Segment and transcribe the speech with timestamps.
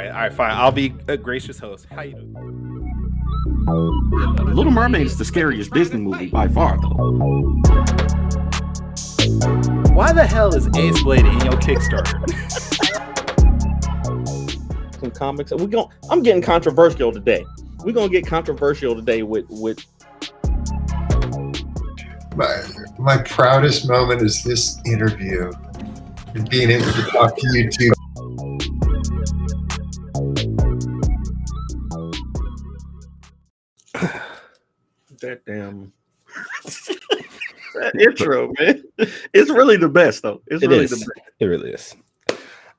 [0.00, 0.32] All right, all right, all right.
[0.32, 0.50] Fine.
[0.52, 1.86] I'll be a gracious host.
[1.90, 2.32] How you doing?
[4.54, 6.96] Little Mermaid is the scariest Disney movie by far, though.
[9.92, 12.16] Why the hell is Ace Blade in your Kickstarter?
[14.98, 15.52] Some comics.
[15.52, 17.44] We going I'm getting controversial today.
[17.84, 19.84] We're gonna get controversial today with with
[22.36, 22.62] my
[22.98, 25.52] my proudest moment is this interview
[26.34, 27.92] and being able to talk to you two.
[35.20, 35.92] That damn
[37.74, 38.82] that intro, man.
[39.32, 40.42] It's really the best, though.
[40.46, 40.90] It's It really is.
[40.90, 41.10] the best.
[41.38, 41.94] It really is.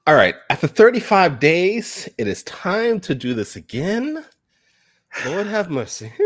[0.08, 0.36] All right.
[0.50, 4.26] After 35 days, it is time to do this again.
[5.26, 6.12] Lord have mercy.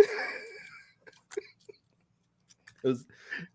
[2.83, 3.03] Let's,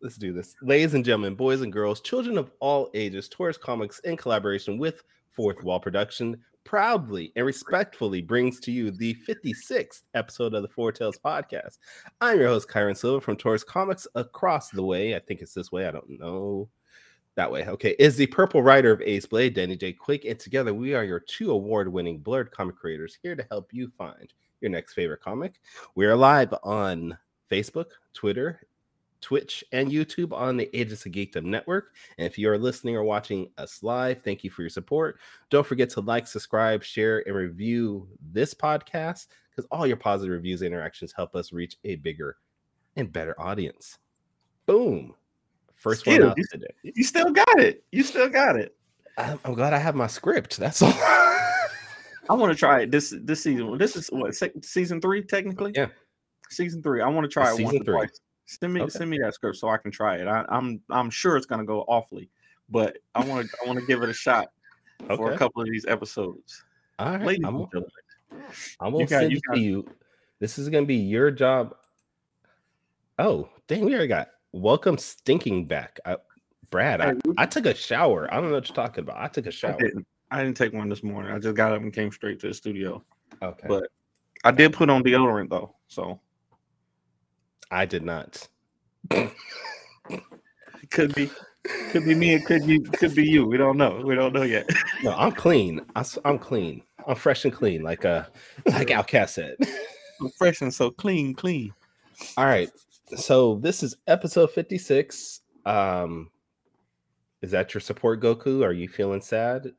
[0.03, 0.57] let's do this.
[0.61, 5.05] Ladies and gentlemen, boys and girls, children of all ages, Taurus Comics, in collaboration with
[5.29, 10.93] Fourth Wall Production, proudly and respectfully brings to you the 56th episode of the Four
[10.93, 11.79] Tales podcast.
[12.21, 15.15] I'm your host, Kyrun Silva from Taurus Comics across the way.
[15.17, 15.87] I think it's this way.
[15.87, 16.69] I don't know
[17.35, 17.67] that way.
[17.67, 19.93] Okay, is the purple writer of Ace Blade, Danny J.
[19.93, 23.91] Quick, and together we are your two award-winning blurred comic creators here to help you
[23.97, 25.61] find your next favorite comic.
[25.95, 27.17] We are live on
[27.51, 28.61] Facebook, Twitter,
[29.21, 31.95] Twitch, and YouTube on the Agents of Geekdom Network.
[32.19, 35.19] And if you are listening or watching us live, thank you for your support.
[35.51, 40.63] Don't forget to like, subscribe, share, and review this podcast because all your positive reviews
[40.63, 42.37] and interactions help us reach a bigger
[42.97, 43.99] and better audience.
[44.67, 45.15] Boom.
[45.75, 46.67] First one out you- today.
[46.83, 47.85] You still got it.
[47.93, 48.77] You still got it.
[49.19, 50.57] I'm, I'm glad I have my script.
[50.59, 50.93] That's all.
[50.95, 53.77] I want to try it this this season.
[53.77, 55.73] This is what sec- season three technically.
[55.75, 55.89] Yeah.
[56.49, 57.03] season three.
[57.03, 58.07] I want to try It's it once season or three.
[58.09, 58.21] twice.
[58.59, 58.91] Send me Okay.
[58.91, 60.27] send me that script so I can try it.
[60.27, 62.31] I, I'm I'm sure it's gonna go awfully,
[62.69, 64.49] but I want to I want to give it a shot
[65.17, 66.65] for a couple of these episodes.
[66.99, 67.23] All right.
[67.25, 67.91] Ladies I'm, and gentlemen,
[68.81, 69.89] I'm gonna You got- send you it to you.
[70.41, 71.77] This is gonna be your job.
[73.21, 76.01] Oh, dang, we already got welcome stinking back.
[76.05, 76.17] I,
[76.71, 78.33] Brad, I, I took a shower.
[78.33, 79.19] I don't know what you're talking about.
[79.19, 79.77] I took a shower.
[79.79, 81.33] didn't I didn't take one this morning.
[81.33, 83.05] I just got up and came straight to the studio.
[83.43, 83.69] Okay.
[83.69, 83.89] But
[84.43, 86.21] I did put on deodorant though, so
[87.71, 88.49] I did not.
[89.11, 89.31] it
[90.91, 91.31] could be
[91.91, 92.35] could be me.
[92.35, 93.47] It could be could be you.
[93.47, 94.03] We don't know.
[94.05, 94.69] We don't know yet.
[95.03, 95.81] No, I'm clean.
[95.95, 96.83] I, am clean.
[97.07, 98.25] I'm fresh and clean, like uh
[98.67, 99.57] like OutKast said.
[100.21, 101.73] I'm fresh and so clean, clean.
[102.37, 102.71] All right.
[103.17, 105.41] So this is episode 56.
[105.67, 106.31] Um
[107.43, 108.65] is that your support Goku?
[108.65, 109.73] Are you feeling sad?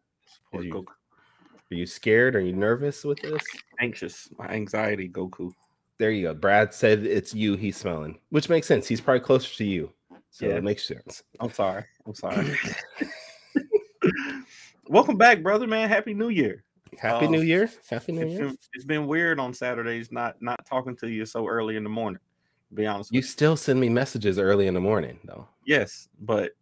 [0.53, 0.87] Are you, Goku.
[0.87, 2.35] are you scared?
[2.35, 3.43] Are you nervous with this?
[3.79, 4.29] Anxious.
[4.39, 5.51] My anxiety, Goku.
[6.01, 6.33] There you go.
[6.33, 8.87] Brad said it's you he's smelling, which makes sense.
[8.87, 9.93] He's probably closer to you.
[10.31, 10.55] So Yeah.
[10.55, 11.21] it makes sense.
[11.39, 11.83] I'm sorry.
[12.07, 12.57] I'm sorry.
[14.87, 15.89] Welcome back, brother, man.
[15.89, 16.63] Happy New Year.
[16.97, 17.69] Happy Um, New Year.
[17.87, 18.47] Happy New It's Year.
[18.47, 21.89] been, it's been weird on Saturdays not not talking to you so early in the
[21.89, 22.19] morning.
[22.69, 25.47] To be honest You still send me messages early in the morning, though.
[25.67, 26.53] Yes, but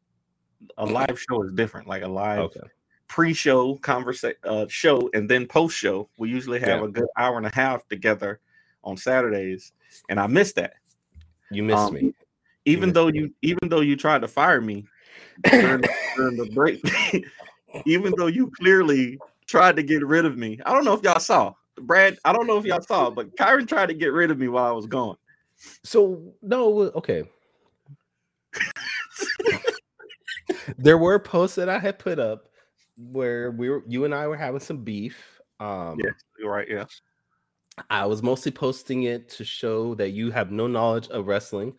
[0.77, 1.87] a live show is different.
[1.87, 2.59] Like a live Okay.
[3.07, 6.09] pre-show conversation uh, show and then post-show.
[6.17, 6.83] We usually have Yeah.
[6.83, 8.41] a good hour and a half together
[8.83, 9.71] on Saturdays,
[10.09, 10.73] and I missed that.
[11.51, 12.13] You missed Um, me.
[12.65, 13.19] Even missed though me.
[13.19, 14.85] you even though you tried to fire me
[15.43, 16.81] during, the- during the break,
[17.85, 20.59] even though you clearly tried to get rid of me.
[20.65, 21.53] I don't know if y'all saw.
[21.81, 24.47] Brad, I don't know if y'all saw, but Kyrun tried to get rid of me
[24.47, 25.15] while I was gone.
[25.83, 27.23] So no, okay.
[30.77, 32.49] there were posts that I had put up
[32.97, 35.39] where we were you and I were having some beef.
[35.59, 36.67] Um Yeah, you're right.
[36.69, 36.85] Yeah.
[37.89, 41.73] I was mostly posting it to show that you have no knowledge of wrestling,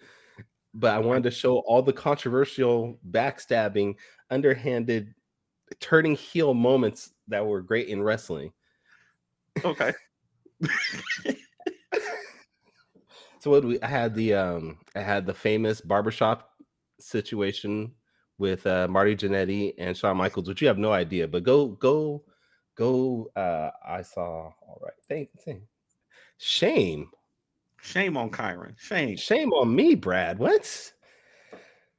[0.75, 3.97] but I wanted to show all the controversial backstabbing,
[4.31, 5.15] underhanded,
[5.81, 8.53] turning heel moments that were great in wrestling.
[9.65, 9.93] Okay.
[13.41, 16.51] So what we I had the um I had the famous barbershop
[17.01, 17.93] situation
[18.39, 22.23] with uh Marty Jannetty and Shawn Michaels, which you have no idea, but go go
[22.77, 24.93] go uh I saw all right.
[25.09, 25.63] Thank, thank.
[26.43, 27.11] Shame.
[27.83, 28.73] Shame on Kyrun.
[28.79, 29.19] Shame.
[29.19, 30.39] Shame on me, Brad.
[30.39, 30.93] What?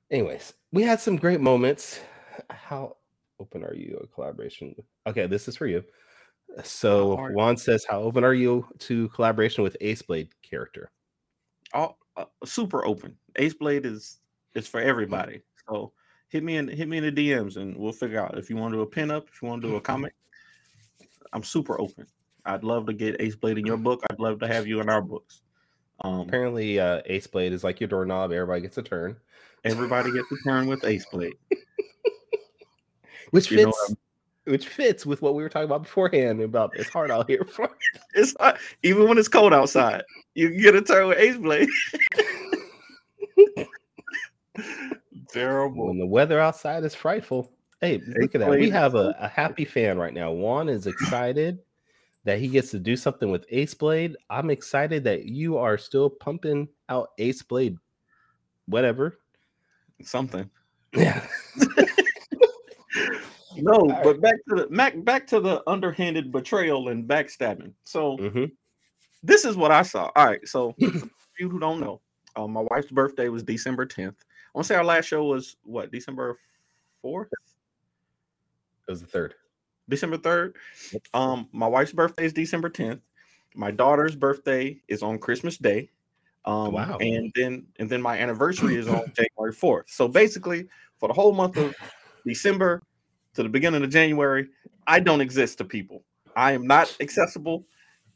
[0.10, 2.00] Anyways, we had some great moments.
[2.50, 2.98] How
[3.40, 4.00] open are you?
[4.04, 4.76] A collaboration.
[5.06, 5.84] Okay, this is for you.
[6.64, 7.36] So How are you?
[7.36, 10.90] Juan says, How open are you to collaboration with Ace Blade character?
[11.76, 13.16] All uh, super open.
[13.36, 14.22] Ace Blade is
[14.56, 15.44] is for everybody.
[15.70, 15.94] So
[16.30, 18.74] hit me in hit me in the DMs and we'll figure out if you want
[18.74, 20.14] to do a pinup, if you want to do a comic.
[21.32, 22.08] I'm super open.
[22.46, 24.02] I'd love to get Ace Blade in your book.
[24.10, 25.42] I'd love to have you in our books.
[26.02, 28.32] Um, Apparently, uh, Ace Blade is like your doorknob.
[28.32, 29.16] Everybody gets a turn,
[29.64, 31.34] everybody gets a turn with Ace Blade.
[33.32, 33.96] which You fits.
[34.46, 37.70] which fits with what we were talking about beforehand about it's hard out here for
[38.16, 38.58] It's hot.
[38.84, 40.04] even when it's cold outside.
[40.34, 41.70] You can get a turn with Ace Blade.
[45.30, 45.88] Terrible.
[45.88, 47.52] when the weather outside is frightful.
[47.80, 48.50] Hey, look at that.
[48.50, 50.32] We have a, a happy fan right now.
[50.32, 51.60] Juan is excited
[52.24, 54.16] that he gets to do something with Ace Blade.
[54.30, 57.78] I'm excited that you are still pumping out Ace Blade,
[58.68, 59.20] whatever.
[60.04, 60.50] Something.
[60.96, 61.26] Yeah.
[63.58, 64.04] No, right.
[64.04, 67.74] but back to the back, back to the underhanded betrayal and backstabbing.
[67.84, 68.46] So hmm
[69.24, 70.10] this is what I saw.
[70.16, 71.10] All right, so for
[71.40, 72.02] you who don't know,
[72.36, 74.16] um, my wife's birthday was December 10th.
[74.16, 76.38] I want to say our last show was what December
[77.04, 77.28] 4th,
[78.88, 79.36] It was the third.
[79.92, 80.54] December 3rd.
[81.14, 83.02] Um, my wife's birthday is December 10th.
[83.56, 85.90] My daughter's birthday is on Christmas Day.
[86.46, 86.98] Um, Wow.
[87.00, 89.84] and then and then my anniversary is on January 4th.
[89.90, 90.68] So basically,
[90.98, 91.76] for the whole month of
[92.26, 92.82] December
[93.36, 94.48] to the beginning of January,
[94.88, 96.04] I don't exist to people.
[96.36, 97.66] I am not accessible.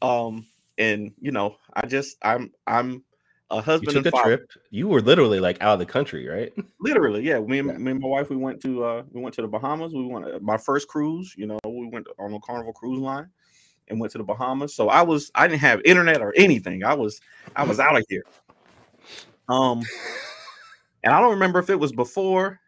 [0.02, 0.46] Um,
[0.78, 3.04] and you know, I just I'm I'm
[3.50, 4.36] a You husband took and a father.
[4.38, 4.50] trip.
[4.70, 6.52] You were literally like out of the country, right?
[6.80, 7.40] Literally, yeah.
[7.40, 7.78] Me and, Yeah.
[7.78, 9.94] me and my wife, we went to uh we went to the Bahamas.
[9.94, 11.34] We went uh, my first cruise.
[11.36, 13.28] You know, we went on a Carnival cruise line
[13.88, 14.74] and went to the Bahamas.
[14.74, 16.84] So I was I didn't have internet or anything.
[16.84, 17.20] I was
[17.54, 18.24] I was out of here.
[19.48, 19.82] Um,
[21.04, 22.60] and I don't remember if it was before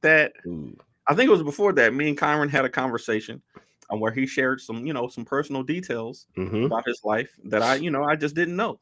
[0.00, 0.32] that.
[0.46, 0.76] Ooh.
[1.06, 1.94] I think it was before that.
[1.94, 3.42] Me and Kyrun had a conversation
[3.90, 6.66] um, where he shared some you know some personal details Mhm.
[6.66, 8.80] about his life that I you know I just didn't know.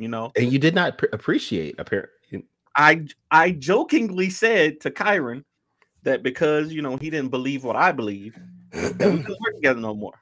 [0.00, 2.46] You know, And you did not pr- appreciate apparently.
[2.74, 5.44] I I jokingly said to Kyrun
[6.04, 8.34] that because you know he didn't believe what I believe,
[8.72, 10.14] that we couldn't work together no more.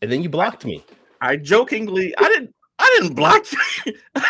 [0.00, 0.82] And then you blocked me.
[1.20, 3.44] I jokingly I didn't I didn't block
[3.84, 3.92] you.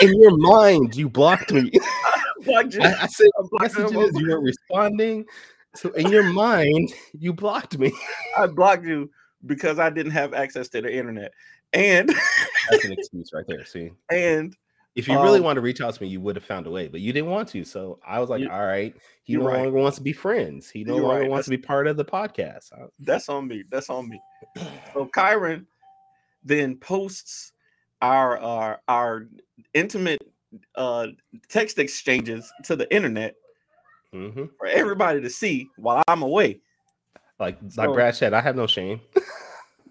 [0.00, 1.72] In your mind, you blocked me.
[1.72, 1.80] you.
[2.80, 3.08] I, I I
[3.60, 5.26] messages, you weren't responding.
[5.74, 7.92] So in your mind, you blocked me.
[8.36, 9.10] I blocked you
[9.46, 11.32] because I didn't have access to the internet.
[11.72, 12.14] And
[12.70, 13.64] That's an excuse right there.
[13.64, 14.56] See, and
[14.94, 16.70] if you really Um, wanted to reach out to me, you would have found a
[16.70, 17.64] way, but you didn't want to.
[17.64, 19.62] So I was like, You- all right, he no right.
[19.62, 20.68] longer wants to be friends.
[20.70, 21.30] He no You're longer right.
[21.30, 22.72] wants to be part of the podcast.
[22.72, 23.64] Uh, that's on me.
[23.70, 24.20] That's on me.
[24.92, 25.66] So Kyrun
[26.44, 27.52] then posts
[28.02, 29.26] our our our
[29.74, 30.22] intimate
[30.76, 31.08] uh
[31.48, 33.34] text exchanges to the internet
[34.14, 34.48] mhm.
[34.56, 36.60] for everybody to see while I'm away.
[37.38, 39.00] Like like So- Brad said, I have no shame.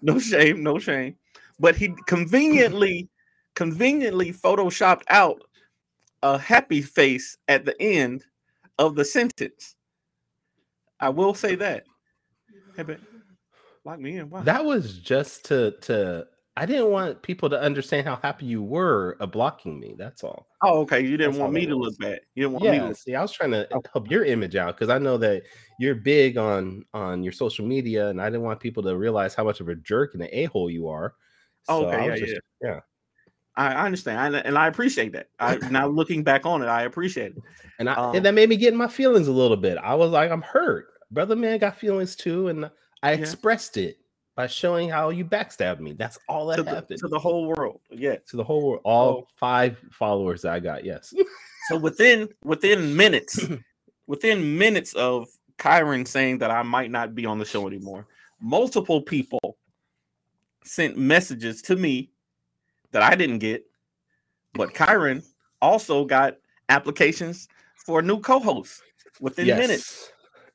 [0.00, 1.16] No shame, no shame.
[1.60, 3.08] But he conveniently,
[3.54, 5.42] conveniently photoshopped out
[6.22, 8.24] a happy face at the end
[8.78, 9.74] of the sentence.
[11.00, 11.84] I will say that.
[12.76, 13.00] Hey, but
[13.84, 14.30] lock me in.
[14.30, 14.42] Why?
[14.42, 16.26] That was just to to.
[16.56, 19.94] I didn't want people to understand how happy you were of blocking me.
[19.96, 20.48] That's all.
[20.62, 21.00] oh, okay.
[21.00, 22.18] You didn't That's want me to look bad.
[22.34, 23.80] You didn't want me to see, I was trying to Oh.
[23.92, 25.44] help your image out because I know that
[25.78, 29.44] you're big on on your social media, and I didn't want people to realize how
[29.44, 31.14] much of a jerk and an a hole you are.
[31.68, 32.80] Oh, So okay, yeah, just- yeah.
[33.56, 35.28] I, I understand, I, and I appreciate that.
[35.40, 37.42] I now looking back on it, I appreciate it.
[37.80, 39.76] and I Um, and that made me get in my feelings a little bit.
[39.78, 41.34] I was like, I'm hurt, brother.
[41.34, 42.70] Man, got feelings too, and
[43.02, 43.18] I Yeah.
[43.18, 43.98] expressed it
[44.36, 45.92] by showing how you backstabbed me.
[45.94, 47.80] That's all that To the, happened to the whole world.
[47.90, 48.16] Yeah.
[48.28, 48.80] to the whole world.
[48.84, 50.84] All So- five followers that I got.
[50.84, 51.12] Yes.
[51.68, 53.40] So within within minutes,
[54.06, 55.26] within minutes of
[55.58, 58.06] Kyrun saying that I might not be on the show anymore,
[58.40, 59.58] multiple people
[60.64, 62.10] sent messages to me
[62.92, 63.64] that I didn't get,
[64.54, 65.24] but Kyrun
[65.60, 66.36] also got
[66.68, 68.82] applications for new co-hosts
[69.20, 70.10] within minutes.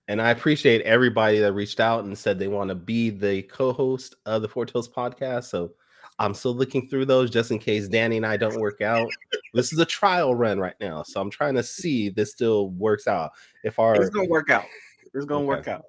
[0.08, 4.16] And I appreciate everybody that reached out and said they want to be the co-host
[4.26, 5.46] of the Four Tales podcast.
[5.46, 5.72] So
[6.20, 9.10] I'm still looking through those just in case Danny and I don't work out.
[9.54, 11.04] this is a trial run right now.
[11.04, 13.32] So I'm trying to see if this still works out.
[13.64, 14.66] If our It's gonna work out.
[15.14, 15.86] It's gonna work out.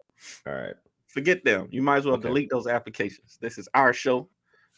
[0.47, 0.75] all right.
[1.15, 1.69] Forget them.
[1.71, 2.27] You might as well Okay.
[2.27, 3.39] delete those applications.
[3.41, 4.29] This is our show,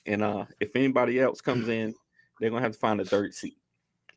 [0.05, 1.95] and uh, if anybody else comes in,
[2.38, 3.57] they're gonna have to find a third seat.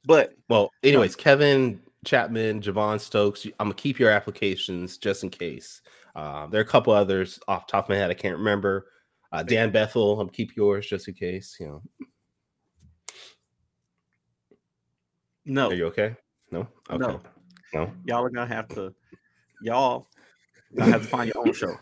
[0.04, 5.82] But Well, anyways, Kevin Chapman, Javon Stokes, I'm gonna keep your applications just in case.
[6.14, 8.92] Uh, there are a couple others off the top of my head I can't remember.
[9.32, 11.56] Uh, Dan Bethel, I'm gonna keep yours just in case.
[11.58, 11.84] You know,
[15.46, 16.18] no, are you okay?
[16.52, 17.22] No, okay, No.
[17.74, 17.94] no.
[18.06, 18.94] y'all are gonna have to
[19.62, 20.10] y'all
[20.76, 21.78] gonna have to find your own show.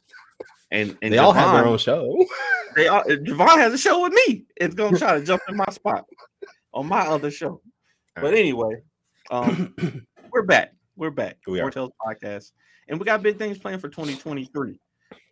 [0.72, 2.26] And and they all have their own show.
[2.76, 4.46] They all Javon has a show with me.
[4.56, 6.06] It's gonna try to jump in my spot
[6.76, 7.60] on my other show.
[8.16, 8.84] But anyway,
[9.32, 9.74] um,
[10.32, 10.74] we're back.
[10.96, 11.38] We're back.
[11.48, 11.72] We are.
[11.72, 12.52] Tales podcast,
[12.88, 14.80] and we got big things planned for 2023.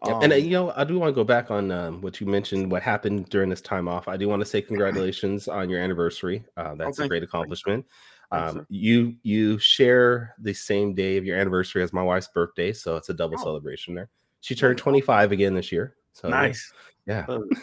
[0.07, 2.19] Yep, and uh, Um, you know, I do want to go back on um, what
[2.19, 4.07] you mentioned, what happened during this time off.
[4.07, 6.43] I do want to say congratulations on your anniversary.
[6.57, 7.25] Uh, that's a great you.
[7.25, 7.85] Accomplishment.
[8.31, 12.95] Um, you you share the same day of your anniversary as my wife's birthday, so
[12.95, 13.43] it's a double Oh.
[13.43, 14.09] celebration there.
[14.45, 15.95] She turned 25 again this year.
[16.13, 16.71] So nice.
[17.07, 17.25] Yeah.
[17.27, 17.57] Love it,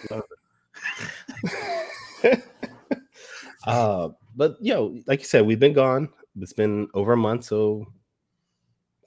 [2.25, 2.43] love
[3.67, 6.09] uh, but yo, like you said, we've been gone.
[6.41, 7.45] It's been over a month.
[7.45, 7.87] So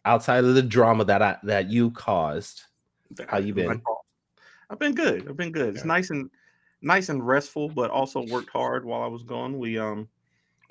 [0.05, 2.61] outside of the drama that I that you caused.
[3.27, 3.81] How you been?
[4.69, 5.27] I've been good.
[5.27, 5.75] I've been good.
[5.75, 5.87] It's Yeah.
[5.87, 6.29] nice and
[6.81, 9.59] nice and restful, but also worked hard while I was gone.
[9.59, 10.07] We um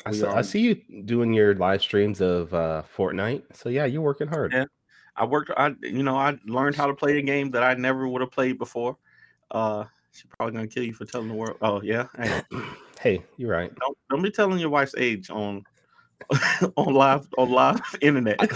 [0.06, 3.42] I, saw, I um, see you doing your live streams of uh Fortnite.
[3.52, 4.54] So yeah, you're working hard.
[4.54, 4.64] Yeah.
[5.16, 5.50] I worked.
[5.56, 8.30] I you know I learned how to play a game that I never would have
[8.33, 8.97] played before.
[9.50, 11.56] Uh, she's probably gonna kill you for telling the world.
[11.62, 12.42] Oh yeah, hey,
[13.00, 13.73] Hey, you're right.
[13.76, 15.62] don't don't be telling your wife's age on
[16.76, 18.40] on live on live internet.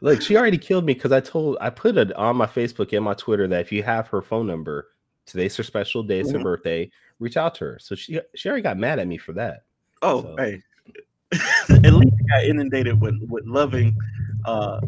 [0.00, 3.04] Look, she already killed me because I told I put it on my Facebook and
[3.04, 4.88] my Twitter that if you have her phone number,
[5.26, 6.42] today's her special day, it's her Mhm.
[6.42, 7.78] birthday, reach out to her.
[7.80, 9.64] So she she already got mad at me for that.
[10.02, 10.62] Oh, So- hey.
[12.32, 13.96] At least I got inundated with with loving,
[14.44, 14.80] uh,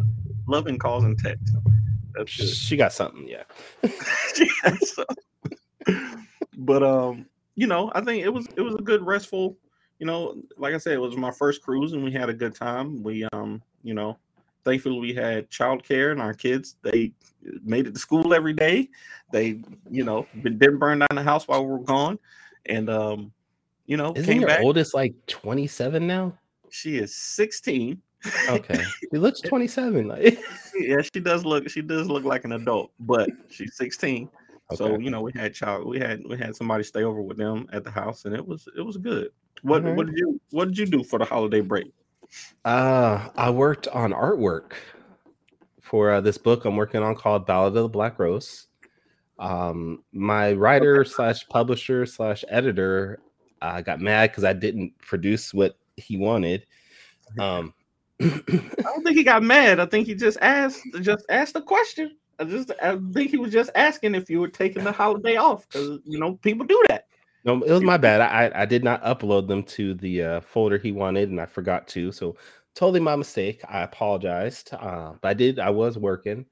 [0.46, 1.52] loving calls and texts.
[2.14, 2.48] That's good.
[2.48, 3.44] She got something, yeah.
[4.80, 5.04] So-
[6.58, 9.56] but um, you know, I think it was it was a good restful.
[9.98, 12.54] You know, like I said, it was my first cruise, and we had a good
[12.54, 13.02] time.
[13.02, 14.18] We um, you know,
[14.64, 17.12] thankfully we had childcare, and our kids they
[17.62, 18.88] made it to school every day.
[19.32, 22.18] They, you know, didn't burn down the house while we were gone,
[22.66, 23.32] and um,
[23.86, 24.60] you know, Isn't came your back.
[24.60, 26.34] oldest like 27 now?
[26.70, 28.02] She is sixteen.
[28.48, 28.82] Okay.
[29.12, 30.08] She looks 27.
[30.08, 30.40] Like,
[30.76, 34.28] yeah, she does look she does look like an adult, but she's 16.
[34.74, 37.66] So you know, we had child we had we had somebody stay over with them
[37.72, 39.30] at the house, and it was it was good.
[39.62, 41.90] What what did you what did you do for the holiday break?
[42.64, 44.72] Uh, I worked on artwork
[45.80, 48.66] for uh, this book I'm working on called Ballad of the Black Rose.
[49.38, 53.20] Um, my writer slash publisher slash editor
[53.62, 56.66] uh, got mad because I didn't produce what he wanted.
[57.38, 57.74] Um,
[58.20, 58.42] I
[58.82, 59.80] don't think he got mad.
[59.80, 62.16] I think he just asked just asked a question.
[62.38, 65.68] I just I think he was just asking if you were taking the holiday off
[65.68, 67.06] because you know people do that.
[67.44, 68.20] no, it was my bad.
[68.20, 71.86] I I did not upload them to the uh, folder he wanted, and I forgot
[71.88, 72.12] to.
[72.12, 72.36] So
[72.74, 73.60] totally my mistake.
[73.68, 74.72] I apologized.
[74.72, 75.58] Uh, but I did.
[75.58, 76.46] I was working,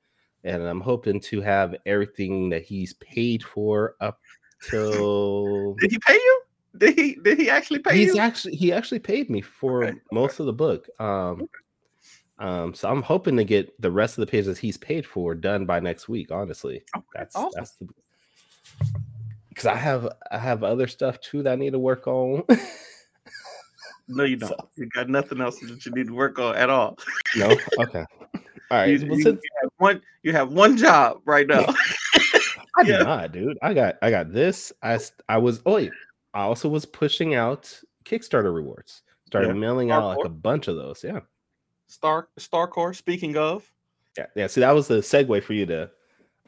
[0.44, 4.20] and I'm hoping to have everything that he's paid for up
[4.70, 6.42] till Did he pay you?
[6.78, 8.20] Did he did he actually pay he's you?
[8.20, 10.88] actually he actually paid me for Okay, most of the book.
[11.00, 11.48] Um,
[12.38, 15.64] um, so I'm hoping to get the rest of the pages he's paid for done
[15.66, 16.30] by next week.
[16.30, 16.82] Honestly,
[17.14, 17.50] that's awesome.
[17.54, 17.88] that's the
[19.48, 22.42] because I have I have other stuff too that I need to work on.
[24.08, 24.48] no, you don't.
[24.48, 26.98] So- You got nothing else that you need to work on at all.
[27.36, 28.04] no, okay,
[28.34, 28.40] all
[28.70, 28.86] right.
[29.00, 31.64] You, well, you- since- you have one you have one job right now.
[32.78, 32.98] I do yeah.
[33.04, 33.56] not, dude.
[33.62, 34.70] I got I got this.
[34.82, 34.98] I
[35.30, 35.92] I was oh wait,
[36.36, 39.02] I also was pushing out Kickstarter rewards.
[39.26, 39.54] Started Yeah.
[39.54, 41.02] mailing out like a bunch of those.
[41.02, 41.20] Yeah,
[41.86, 42.94] Star Starcore.
[42.94, 43.64] Speaking of,
[44.18, 44.46] yeah, yeah.
[44.46, 45.90] See, that was the segue for you to.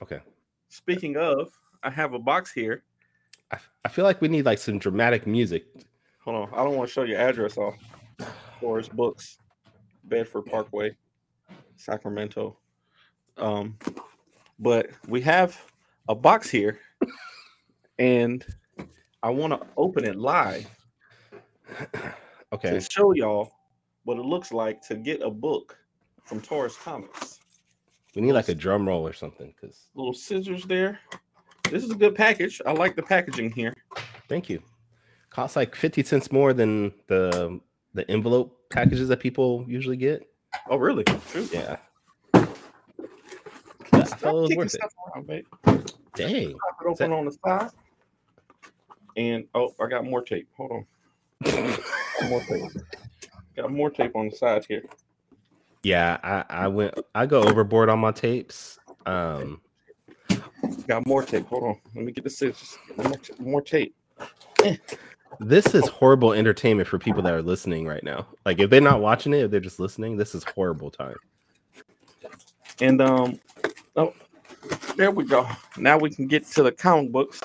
[0.03, 0.21] Okay,
[0.69, 1.51] speaking of,
[1.83, 2.85] I have a box here.
[3.51, 5.65] I, I feel like we need like some dramatic music.
[6.21, 7.75] Hold on, I don't want to show your address off.
[8.61, 9.39] Forest Books,
[10.05, 10.95] Bedford Parkway,
[11.77, 12.59] Sacramento.
[13.39, 13.79] Um,
[14.59, 15.59] but we have
[16.09, 16.79] a box here,
[17.99, 18.45] and
[19.23, 20.67] I want to open it live
[22.53, 23.53] Okay, to show y'all
[24.05, 25.77] what it looks like to get a book
[26.25, 27.41] from Taurus Comics.
[28.15, 29.53] we need like a drum roll or something.
[29.61, 30.99] Because Little scissors there.
[31.71, 32.63] This is a good package.
[32.65, 33.75] I like the packaging here.
[34.29, 34.63] thank you.
[35.29, 37.61] Costs like fifty cents more than the
[37.93, 40.27] the envelope packages that people usually get.
[40.71, 41.05] Oh, really?
[41.05, 41.47] True.
[41.53, 41.77] Yeah,
[44.05, 44.81] Stop it was worth it.
[45.15, 45.27] around.
[46.15, 46.53] Dang.
[46.53, 47.71] Pop it open on the side.
[49.19, 50.49] And oh, I got more tape.
[50.57, 50.87] Hold on.
[52.29, 52.71] More tape.
[53.57, 54.85] Got more tape on the side here.
[55.83, 58.79] Yeah, I, I went I go overboard on my tapes.
[59.07, 59.61] Um
[60.87, 61.47] Got more tape.
[61.47, 61.81] Hold on.
[61.97, 62.79] Let me get the scissors.
[62.97, 63.95] More, ta- more tape.
[65.41, 68.29] this is horrible entertainment for people that are listening right now.
[68.47, 71.17] Like if they're not watching it, if they're just listening, this is horrible time.
[72.81, 73.41] And um,
[73.97, 74.15] oh,
[74.97, 75.49] there we go.
[75.77, 77.43] Now we can get to the comic books.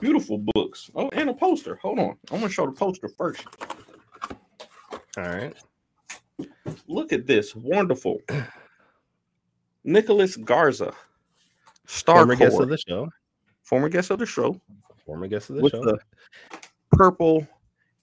[0.00, 0.90] Beautiful books.
[0.94, 1.76] Oh, and a poster.
[1.82, 2.16] Hold on.
[2.30, 3.44] I'm gonna show the poster first.
[5.18, 5.54] All right.
[6.86, 7.54] Look at this.
[7.54, 8.18] Wonderful.
[9.84, 10.92] Nicholas Garza.
[11.86, 13.08] Star Former guest of the show.
[13.62, 14.60] former guest of the show
[15.04, 15.82] Former guest of the with show.
[15.82, 15.98] the
[16.92, 17.46] purple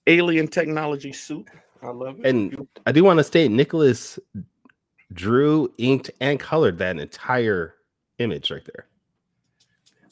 [0.06, 1.48] alien technology suit.
[1.82, 2.26] I love it.
[2.26, 4.18] And I do want to state Nicholas
[5.14, 7.74] drew, inked, and colored that entire
[8.18, 8.86] image right there.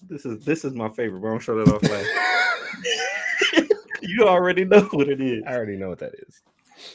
[0.08, 2.08] This is this is my favorite, but I'm sure that off last.
[4.02, 5.42] you already know what it is.
[5.46, 6.42] I already know what that is.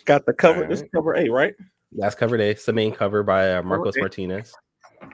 [0.05, 0.63] Got the cover.
[0.63, 1.53] All This is cover A, right?
[1.91, 2.51] That's cover day.
[2.51, 4.01] It's the main cover by uh, Marcos Okay.
[4.01, 4.53] Martinez.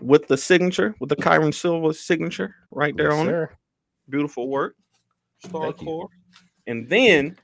[0.01, 3.49] With the signature, with the Kyrun Silva signature right there Yes, on it.
[4.09, 4.75] Beautiful work.
[5.39, 6.09] Star Thank you.
[6.67, 7.37] And then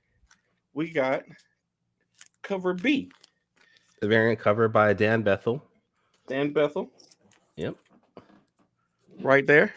[0.74, 1.24] we got
[2.44, 3.10] cover B.
[4.02, 5.64] The variant cover by Dan Bethel.
[6.28, 6.92] Dan Bethel.
[7.56, 7.76] Yep.
[9.22, 9.74] Right there.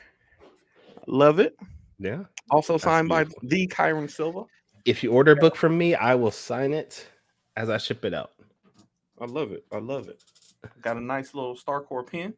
[1.06, 1.56] Love it.
[1.98, 2.24] Yeah.
[2.50, 4.44] Also signed by the Kyrun Silva.
[4.84, 7.08] If you order a book from me, I will sign it
[7.56, 8.32] as I ship it out.
[9.20, 9.64] I love it.
[9.72, 10.22] I love it.
[10.82, 12.34] Got a nice little Starcore pen.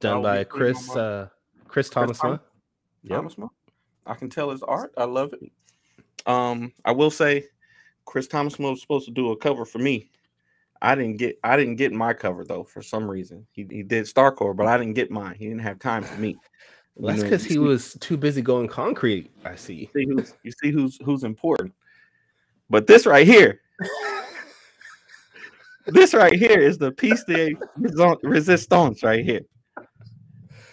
[0.00, 1.28] Done by Chris my- uh
[1.68, 2.18] Chris Thomas.
[2.18, 2.40] Thomas.
[3.02, 3.16] Yep.
[3.16, 3.36] Thomas
[4.06, 4.92] I can tell his art.
[4.96, 5.50] I love it.
[6.26, 7.44] Um, I will say,
[8.04, 10.10] Chris Thomas was supposed to do a cover for me.
[10.82, 11.38] I didn't get.
[11.42, 13.46] I didn't get my cover though for some reason.
[13.52, 15.36] He, he did Starcore, but I didn't get mine.
[15.38, 16.36] He didn't have time for me.
[16.96, 19.30] Well, that's You know, because he see- was too busy going concrete.
[19.44, 19.90] I see.
[19.94, 21.74] see who's you see who's who's important.
[22.70, 23.60] But this right here,
[25.86, 27.54] this right here is the piece de
[28.22, 29.42] resistance right here.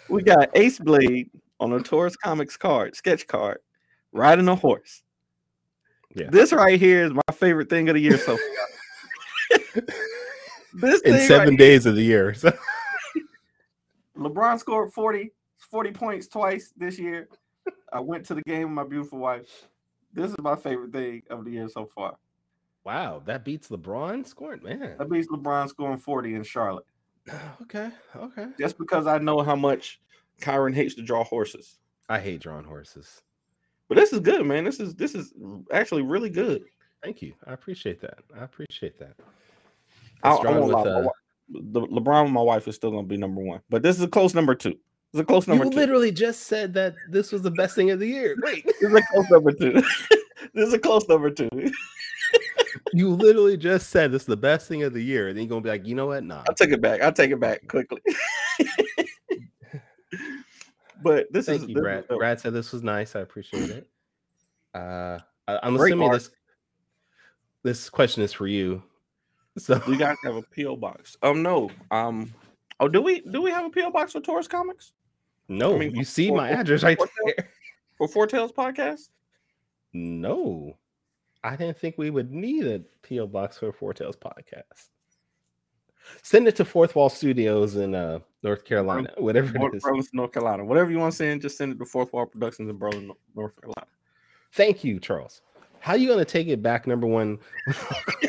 [0.08, 3.58] We got Ace Blade on a Taurus Comics card, sketch card,
[4.12, 5.02] riding a horse.
[6.14, 6.30] Yeah.
[6.30, 9.82] This right here is my favorite thing of the year so far.
[10.74, 12.34] this In seven right days of the year.
[12.34, 12.52] So
[14.18, 15.32] LeBron scored 40,
[15.70, 17.28] 40 points twice this year.
[17.92, 19.68] I went to the game with my beautiful wife.
[20.12, 22.16] This is my favorite thing of the year so far.
[22.84, 24.96] wow, that beats LeBron scoring, man.
[24.98, 26.86] That beats LeBron scoring 40 in Charlotte.
[27.62, 28.48] Okay, okay.
[28.58, 30.00] Just because I know how much
[30.40, 31.78] Kyrun hates to draw horses.
[32.08, 33.22] I hate drawing horses.
[33.88, 34.64] But this is good, man.
[34.64, 35.32] This is this is
[35.72, 36.64] actually really good.
[37.02, 37.34] Thank you.
[37.46, 38.18] I appreciate that.
[38.38, 39.14] I appreciate that.
[40.22, 43.16] I, I won't lie, with, my uh, LeBron with my wife is still gonna be
[43.16, 43.60] number one.
[43.68, 44.74] But this is a close number two.
[45.14, 45.76] It's a close You number two.
[45.76, 48.34] literally just said that this was the best thing of the year.
[48.42, 49.72] Wait, This is a close number two.
[50.54, 51.48] this is a close number two.
[52.92, 55.50] you literally just said this is the best thing of the year, and then you're
[55.50, 56.24] gonna be like, you know what?
[56.24, 56.42] Nah.
[56.48, 57.00] I'll take it back.
[57.00, 58.00] I'll take it back quickly.
[61.00, 62.04] but this Thank is you, this Brad.
[62.10, 62.16] is.
[62.18, 63.14] Brad said this was nice.
[63.14, 63.88] I appreciate it.
[64.74, 66.14] Uh, I, I'm Great assuming art.
[66.18, 66.30] this
[67.62, 68.82] this question is for you.
[69.58, 71.16] So you guys have a PO box?
[71.22, 71.70] Um, no.
[71.92, 72.34] Um,
[72.80, 74.90] oh, do we do we have a PO box for Taurus Comics
[75.48, 77.50] no, I mean, you see for- my for- address right for- there.
[77.98, 79.08] for Four Tales Podcast?
[79.92, 80.76] No,
[81.44, 84.88] I didn't think we would need a PO box for Four Tales podcast.
[86.22, 90.12] Send it to Fourth Wall Studios in uh, North Carolina, whatever it is.
[90.12, 90.64] North Carolina.
[90.64, 93.58] Whatever you want to send, just send it to Fourth Wall Productions in Burlington, North
[93.58, 93.86] Carolina.
[94.52, 95.40] Thank you, Charles.
[95.80, 96.86] How are you gonna take it back?
[96.86, 97.38] Number one.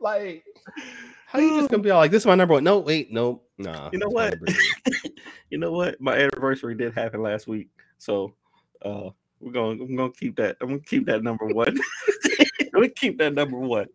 [0.00, 0.44] Like,
[1.28, 2.64] how you just gonna be all like, "This is my number one"?
[2.64, 3.90] No, wait, no, nah.
[3.92, 4.34] You know what?
[5.50, 5.98] You know what?
[5.98, 8.34] My anniversary did happen last week, so
[8.84, 9.08] uh,
[9.40, 10.58] we're gonna I'm gonna keep that.
[10.60, 11.78] I'm gonna keep that number one.
[12.74, 13.86] we keep that number one.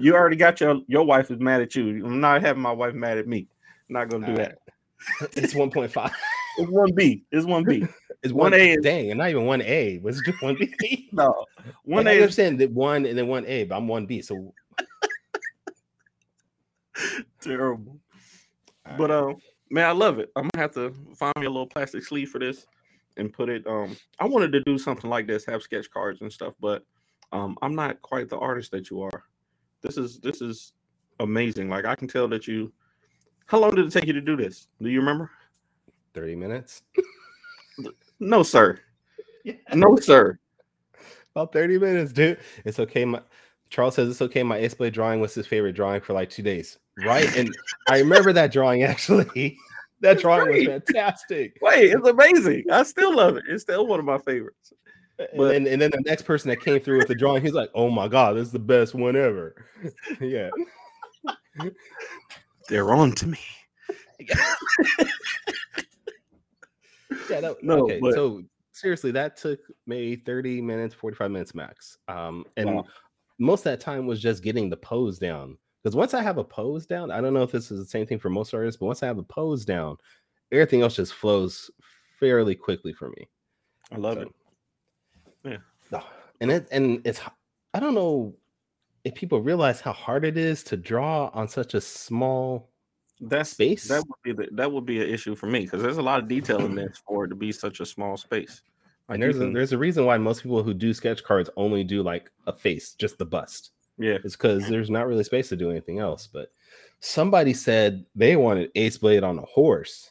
[0.00, 2.04] You already got your your wife is mad at you.
[2.04, 3.46] I'm not having my wife mad at me.
[3.88, 4.58] I'm not gonna do All that.
[5.36, 6.10] It's one point five.
[6.58, 7.22] It's one B.
[7.30, 7.86] It's one B.
[8.24, 8.76] It's One A.
[8.78, 9.98] Dang, and not even one A.
[9.98, 11.10] Was just one B.
[11.12, 11.44] No,
[11.84, 14.22] one I A is understand that one and then one A, but I'm one B.
[14.22, 14.54] So,
[17.44, 17.98] terrible.
[18.98, 19.36] But um,
[19.70, 20.30] man, I love it.
[20.36, 22.66] I'm gonna have to find me a little plastic sleeve for this
[23.16, 23.66] and put it.
[23.66, 26.84] Um, I wanted to do something like this, have sketch cards and stuff, but
[27.32, 29.24] um, I'm not quite the artist that you are.
[29.82, 30.72] This is this is
[31.20, 31.68] amazing.
[31.68, 32.72] Like I can tell that you.
[33.46, 34.68] How long did it take you to do this?
[34.80, 35.30] Do you remember?
[36.12, 36.82] thirty minutes.
[38.20, 38.80] No, sir.
[39.74, 40.38] No, sir.
[41.36, 42.38] About 30 minutes, dude.
[42.64, 43.04] It's okay.
[43.04, 43.20] My
[43.70, 44.42] Charles says it's okay.
[44.42, 46.78] My ace blade drawing was his favorite drawing for like two days.
[47.04, 47.34] Right.
[47.36, 47.54] And
[47.88, 49.56] I remember that drawing actually.
[50.00, 51.56] That drawing was fantastic.
[51.62, 52.64] Wait, it's amazing.
[52.70, 53.44] I still love it.
[53.48, 54.74] It's still one of my favorites.
[55.18, 57.70] And then, and then the next person that came through with the drawing, he's like,
[57.74, 59.64] oh my God, this is the best one ever.
[60.20, 60.50] yeah.
[62.68, 63.38] They're on to me.
[64.18, 64.54] Yeah.
[67.28, 67.98] That, No, okay.
[68.00, 71.96] but- So seriously, that took maybe 30 minutes, 45 minutes max.
[72.08, 72.84] Um, and Wow.
[73.38, 75.58] Most of that time was just getting the pose down.
[75.82, 78.06] Because once I have a pose down, I don't know if this is the same
[78.06, 79.96] thing for most artists, but once I have a pose down,
[80.50, 81.70] everything else just flows
[82.18, 83.28] fairly quickly for me.
[83.92, 85.60] I love So- it.
[85.92, 86.02] Yeah.
[86.40, 87.20] And it and it's
[87.74, 88.34] I don't know
[89.04, 92.70] if people realize how hard it is to draw on such a small
[93.20, 93.88] that space.
[93.88, 96.20] That would be the, that would be an issue for me because there's a lot
[96.20, 98.62] of detail in this for it to be such a small space.
[99.08, 101.84] Like and there's a, there's a reason why most people who do sketch cards only
[101.84, 103.70] do like a face, just the bust.
[103.98, 106.26] yeah, It's because there's not really space to do anything else.
[106.26, 106.50] But
[107.00, 110.10] somebody said they wanted Ace Blade on a horse.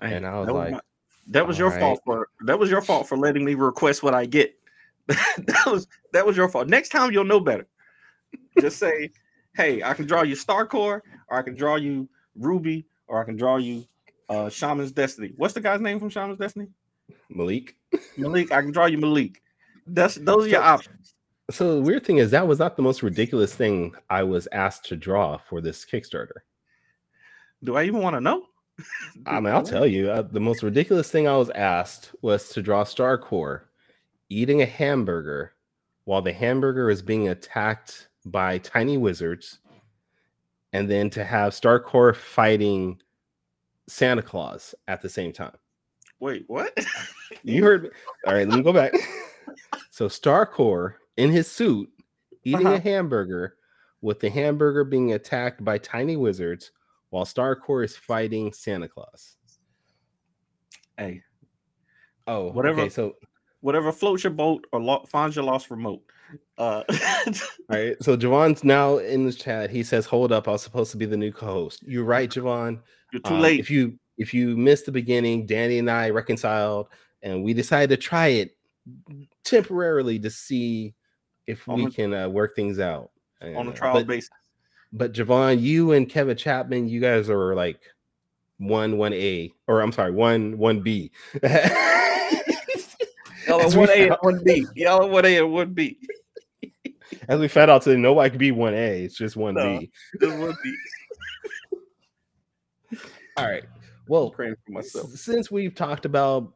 [0.00, 0.80] Hey, And I was that like, my-
[1.28, 4.12] that was your "All fault for that was your fault for letting me request what
[4.12, 4.58] I get.
[5.06, 6.68] that was that was your fault.
[6.68, 7.66] Next time you'll know better.
[8.60, 9.10] Just say,
[9.56, 13.36] hey, I can draw you Starcore, or I can draw you Ruby, or I can
[13.36, 13.86] draw you
[14.28, 15.32] uh Shaman's Destiny.
[15.36, 16.66] What's the guy's name from Shaman's Destiny?
[17.30, 17.76] Malik.
[18.16, 18.52] Malik.
[18.52, 19.42] I can draw you Malik.
[19.86, 21.14] That's those are your options.
[21.50, 24.86] So the weird thing is that was not the most ridiculous thing I was asked
[24.86, 26.40] to draw for this Kickstarter.
[27.64, 28.44] Do I even want to know?
[29.26, 32.62] I mean, I'll tell you, uh, the most ridiculous thing I was asked was to
[32.62, 33.62] draw Starcore
[34.28, 35.52] eating a hamburger
[36.04, 39.58] while the hamburger is being attacked by tiny wizards,
[40.72, 43.00] and then to have Starcore fighting
[43.88, 45.56] Santa Claus at the same time.
[46.22, 46.72] Wait, what?
[47.44, 47.88] You heard me.
[48.26, 48.92] All right, let me go back.
[49.90, 51.88] So Starcore in his suit
[52.44, 52.76] eating Uh-huh.
[52.76, 53.56] a hamburger
[54.02, 56.70] with the hamburger being attacked by tiny wizards
[57.10, 59.36] while Starcore is fighting Santa Claus.
[60.96, 61.22] hey,
[62.28, 63.16] Oh, Whatever- Okay, so
[63.60, 66.02] whatever floats your boat or lo- finds your lost remote.
[66.56, 66.84] Uh,
[67.26, 67.32] all
[67.70, 69.70] right, so Javon's now in the chat.
[69.70, 72.80] He says, "Hold up, I was supposed to be the new co-host." You're right, Javon.
[73.12, 73.58] you're too Um, late.
[73.58, 76.88] If you if you missed the beginning, Danny and I reconciled,
[77.22, 78.56] and we decided to try it
[79.44, 80.94] temporarily to see
[81.46, 83.10] if On we a- can uh, work things out
[83.42, 84.30] on a uh, trial but- basis.
[84.94, 87.80] But Javon, you and Kevin Chapman, you guys are like
[88.58, 91.10] one one A, or I'm sorry, one one B.
[93.48, 94.66] Y'all are one A and one B.
[94.76, 95.98] Y'all are one A and one B.
[97.28, 99.04] As we found out today, nobody can be one A.
[99.04, 99.78] It's just one No.
[99.78, 99.90] B.
[100.20, 100.74] Just one B.
[103.38, 103.64] All right.
[104.08, 105.10] Well, praying for myself.
[105.10, 106.52] since we've talked about,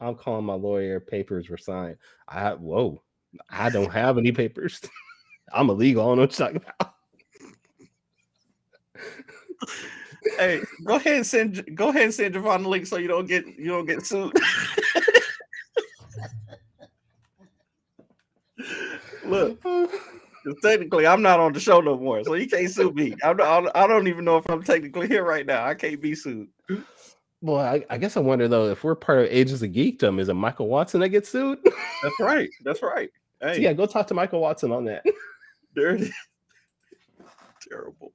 [0.00, 1.00] I'm calling my lawyer.
[1.00, 1.96] Papers were signed.
[2.28, 3.02] I whoa,
[3.48, 4.80] I don't have any papers.
[5.52, 6.02] I'm illegal.
[6.02, 6.94] I don't know what you're talking about.
[10.38, 13.26] Hey, go ahead and send go ahead and send Javon the link so you don't
[13.26, 14.32] get you don't get sued.
[19.24, 19.60] Look,
[20.46, 23.14] 'cause technically I'm not on the show no more, so you can't sue me.
[23.24, 25.66] I'm not, I don't even know if I'm technically here right now.
[25.66, 26.48] I can't be sued.
[27.42, 30.28] Well, I, I guess I wonder though if we're part of Agents of Geekdom, is
[30.28, 31.58] it Michael Watson that gets sued?
[32.02, 32.50] That's right.
[32.64, 33.10] That's right.
[33.42, 35.04] So yeah, go talk to Michael Watson on that.
[35.74, 36.12] there it is.
[37.68, 38.14] Terrible.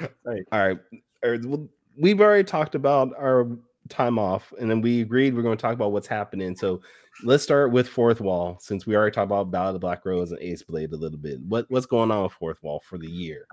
[0.00, 0.78] All right.
[1.22, 3.46] Or, well, we've already talked about our
[3.90, 6.56] time off, and then we agreed we're going to talk about what's happening.
[6.56, 6.80] So
[7.22, 10.30] let's start with Fourth Wall, since we already talked about Ballad of the Black Rose
[10.30, 11.40] and Ace Blade a little bit.
[11.40, 13.46] What what's going on with Fourth Wall for the year?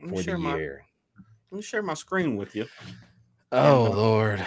[0.00, 0.84] For the share my year.
[1.50, 2.66] let me share my screen with you.
[3.52, 4.46] Oh uh, Lord.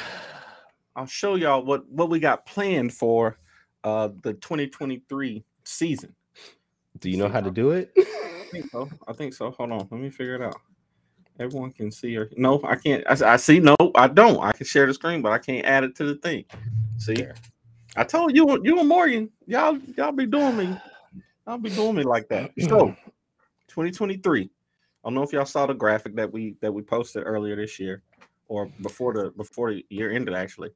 [0.96, 3.38] I'll show y'all what what we got planned for
[3.84, 6.16] uh the 2023 season.
[7.00, 7.92] Do you know how to do it?
[7.98, 8.90] I think so.
[9.08, 9.52] I think so.
[9.52, 10.60] Hold on, let me figure it out.
[11.40, 12.30] Everyone can see her.
[12.36, 13.02] no, I can't.
[13.08, 13.62] I see.
[13.62, 14.44] No, I don't.
[14.44, 16.44] I can share the screen, but I can't add it to the thing.
[16.98, 17.36] See, There.
[17.96, 20.78] I told you, you and Morgan, y'all, y'all be doing me.
[21.48, 22.52] Y'all be doing me like that.
[22.62, 22.96] So,
[23.68, 24.44] 2023.
[24.44, 24.48] I
[25.04, 28.04] don't know if y'all saw the graphic that we that we posted earlier this year,
[28.50, 30.72] or before the before the year ended actually.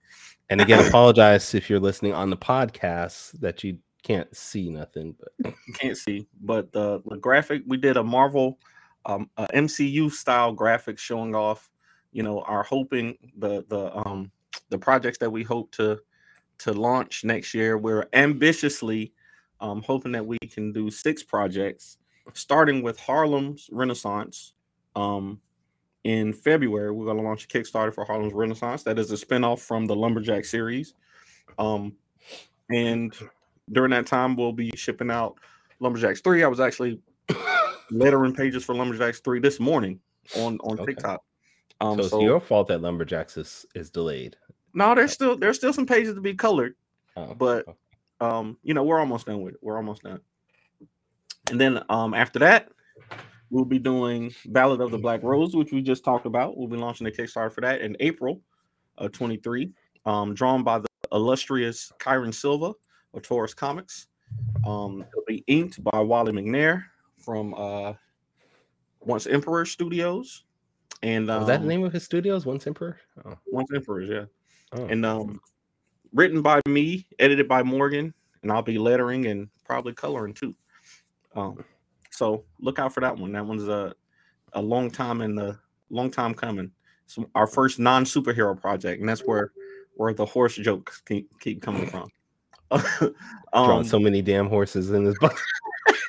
[0.49, 5.54] And again, apologize if you're listening on the podcast that you can't see nothing, but
[5.73, 8.60] can't see, but the, the graphic we did a Marvel,
[9.06, 11.69] um, a MCU style graphic showing off,
[12.12, 14.32] you know, our hoping the the um
[14.69, 15.99] the projects that we hope to
[16.60, 17.78] to launch next year.
[17.78, 19.13] We're ambitiously
[19.60, 21.98] um hoping that we can do six projects,
[22.34, 24.54] starting with Harlem's Renaissance.
[24.96, 25.39] Um,
[26.04, 28.84] in February, we're going to launch a Kickstarter for Harlem's Renaissance.
[28.84, 30.94] That is a spinoff from the Lumberjack series.
[31.58, 31.94] Um,
[32.70, 33.13] and
[33.72, 35.38] during that time, we'll be shipping out
[35.80, 36.44] Lumberjacks 3.
[36.44, 37.00] I was actually
[37.92, 40.00] lettering pages for Lumberjacks 3 this morning
[40.36, 40.94] on, on Okay.
[40.94, 41.24] TikTok.
[41.80, 44.36] Um, so so, it's your fault that Lumberjacks is, is delayed.
[44.74, 46.76] No, there's still there's still some pages to be colored,
[47.16, 47.66] Oh, but
[48.20, 49.60] um, you know, we're almost done with it.
[49.62, 50.20] We're almost done.
[51.52, 52.70] And then um after that,
[53.50, 56.58] we'll be doing Ballad of the Black Rose, which we just talked about.
[56.58, 58.42] We'll be launching a Kickstarter for that in April
[58.98, 59.72] of 23,
[60.06, 62.74] um, drawn by the illustrious Kyrun Silva
[63.14, 64.08] of Taurus Comics.
[64.66, 66.86] Um, it'll be inked by Wally McNair
[67.20, 67.94] from uh
[69.02, 70.46] Once Emperor Studios.
[71.04, 72.46] And um, was that the name of his studios?
[72.46, 72.98] Once Emperor?
[73.26, 74.26] Oh, Once Emperors, yeah
[74.74, 74.86] oh.
[74.86, 75.40] and um
[76.14, 80.56] written by me edited by morgan and i'll be lettering and probably coloring too.
[81.36, 81.64] Um
[82.12, 83.32] so look out for that one.
[83.32, 83.94] That one's a
[84.54, 85.58] a long time in the
[85.90, 86.72] long time coming.
[87.08, 89.52] So our first non-superhero project and that's where
[89.96, 92.10] where the horse jokes keep, keep coming from.
[93.54, 95.40] Drawing um, so many damn horses in this book.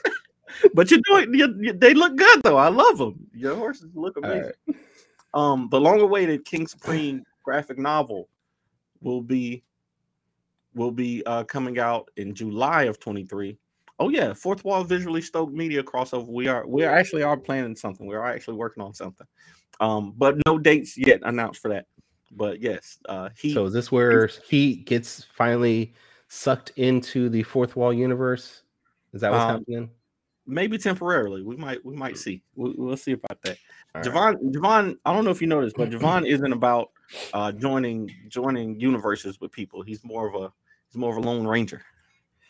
[0.74, 2.56] but you're doing you, you- they look good though.
[2.56, 4.76] I love them your horses look amazing right.
[5.34, 8.28] um the long awaited king supreme graphic novel
[9.04, 9.62] will be
[10.74, 13.56] will be uh coming out in july of 23
[14.00, 16.26] Oh yeah, fourth wall visually stoked media crossover.
[16.26, 18.06] We are we are actually are planning something.
[18.06, 19.26] We are actually working on something.
[19.78, 21.86] Um, but no dates yet announced for that.
[22.32, 25.94] But yes, uh he So is this where he gets finally
[26.26, 28.62] sucked into the fourth wall universe?
[29.12, 29.90] Is that what's Um, happening?
[30.44, 31.42] maybe temporarily.
[31.42, 32.42] We might we might see.
[32.56, 33.58] We, we'll see about that.
[33.94, 34.10] All right.
[34.10, 36.90] Javon, Javon, I don't know if you noticed, but Javon isn't about
[37.32, 39.82] uh joining joining universes with people.
[39.82, 40.52] He's more of a
[40.88, 41.82] he's more of a lone ranger.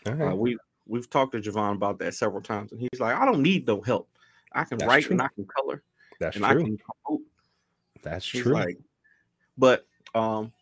[0.07, 3.25] All Uh, we we've talked to Javon about that several times, and he's like, I
[3.25, 4.09] don't need no help.
[4.53, 5.13] I can That's write true.
[5.13, 5.83] and I can color
[6.21, 6.65] That's and I true.
[6.65, 7.23] can promote.
[8.03, 8.53] That's He's true.
[8.53, 8.79] like,
[9.59, 10.53] but um,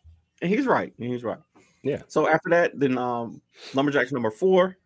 [0.41, 0.93] and he's right.
[0.97, 1.37] and He's right.
[1.83, 2.01] Yeah.
[2.07, 3.41] So after that, then um,
[3.73, 4.77] Lumberjacks number four.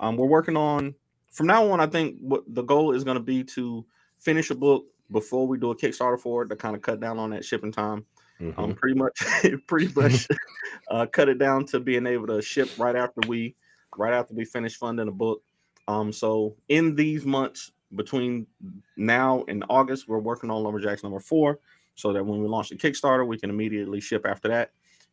[0.00, 0.94] Um, we're working on
[1.30, 1.80] from now on.
[1.80, 3.84] I think what the goal is going to be to
[4.18, 7.18] finish a book before we do a Kickstarter for it to kind of cut down
[7.18, 8.04] on that shipping time.
[8.40, 8.58] Mhm.
[8.58, 9.18] Um, pretty much,
[9.66, 10.28] pretty much,
[10.90, 13.54] uh, cut it down to being able to ship right after we,
[13.96, 15.42] right after we finish funding a book.
[15.88, 18.46] Um, so in these months between
[18.96, 21.60] now and August, we're working on Lumberjacks number four,
[21.94, 24.72] so that when we launch the Kickstarter, we can immediately ship after that.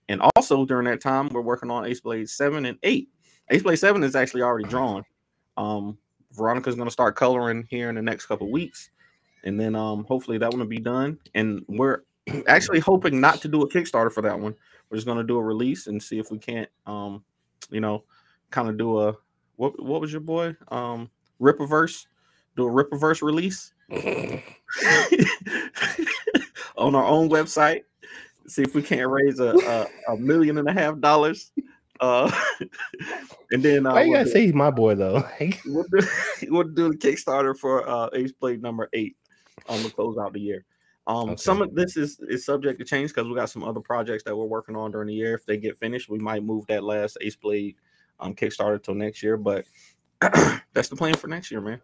[0.10, 3.10] And also during that time, we're working on Ace Blade seven and eight.
[3.50, 5.04] Ace Blade seven is actually already drawn.
[5.56, 5.98] Um,
[6.34, 8.90] Veronica's going to start coloring here in the next couple weeks,
[9.44, 11.20] and then um, hopefully that one will be done.
[11.36, 12.02] And we're
[12.48, 14.56] actually hoping not to do a Kickstarter for that one.
[14.90, 17.24] We're just going to do a release and see if we can't, um,
[17.70, 18.04] you know,
[18.52, 19.18] kind of do a
[19.56, 19.82] what?
[19.82, 20.56] What was your boy?
[20.70, 21.10] Um,
[21.42, 22.06] Rippaverse.
[22.56, 23.74] Do a Rippaverse release
[26.78, 27.82] on our own website.
[28.48, 29.56] See if we can't raise a,
[30.08, 31.52] a, a million and a half dollars.
[32.00, 32.32] Uh,
[33.52, 35.28] and then uh, Why you we'll gotta do- say he's my boy though?
[35.66, 36.08] we'll do,
[36.44, 39.16] we'll do the Kickstarter for uh Ace Blade number eight
[39.68, 40.66] on the close out the year.
[41.06, 41.42] Um, Okay.
[41.42, 44.36] some of this is is subject to change because we got some other projects that
[44.36, 45.34] we're working on during the year.
[45.34, 47.76] If they get finished, we might move that last Ace Blade
[48.20, 49.36] um Kickstarter till next year.
[49.36, 49.66] But
[50.74, 51.82] that's the plan for next year, man.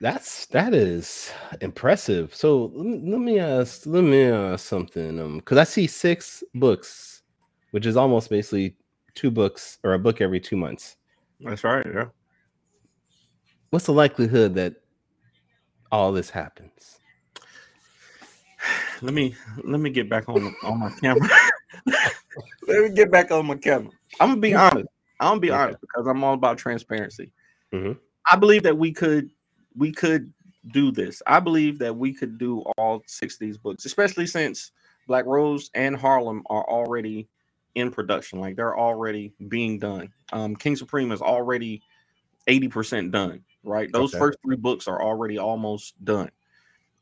[0.00, 2.34] That's that is impressive.
[2.34, 5.20] So let me let me ask let me ask something.
[5.20, 7.22] Um, because I see six books,
[7.70, 8.76] which is almost basically
[9.14, 10.96] two books or a book every two months.
[11.40, 11.86] That's right.
[11.86, 12.06] Yeah.
[13.70, 14.82] What's the likelihood that
[15.92, 16.98] all this happens?
[19.02, 21.28] Let me let me get back on on my camera.
[21.86, 23.92] let me get back on my camera.
[24.20, 24.88] I'm gonna be honest.
[25.20, 25.58] I'm gonna be Okay.
[25.62, 27.32] honest because I'm all about transparency.
[27.72, 27.98] Mhm.
[28.30, 29.30] I believe that we could
[29.76, 30.32] we could
[30.72, 31.22] do this.
[31.26, 34.72] I believe that we could do all six of these books, especially since
[35.06, 37.28] Black Rose and Harlem are already
[37.76, 38.40] in production.
[38.40, 40.12] Like they're already being done.
[40.32, 41.82] Um, King Supreme is already
[42.48, 43.92] 80% done, right?
[43.92, 44.18] Those Okay.
[44.18, 46.30] first three books are already almost done.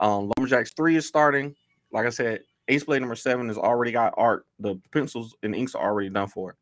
[0.01, 1.55] Um, Lumberjacks 3 is starting.
[1.93, 4.47] Like I said, Ace Blade number seven has already got art.
[4.59, 6.57] The pencils and inks are already done for it.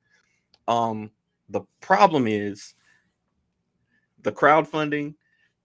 [0.69, 1.11] Um,
[1.49, 2.75] the problem is
[4.23, 5.15] the crowdfunding,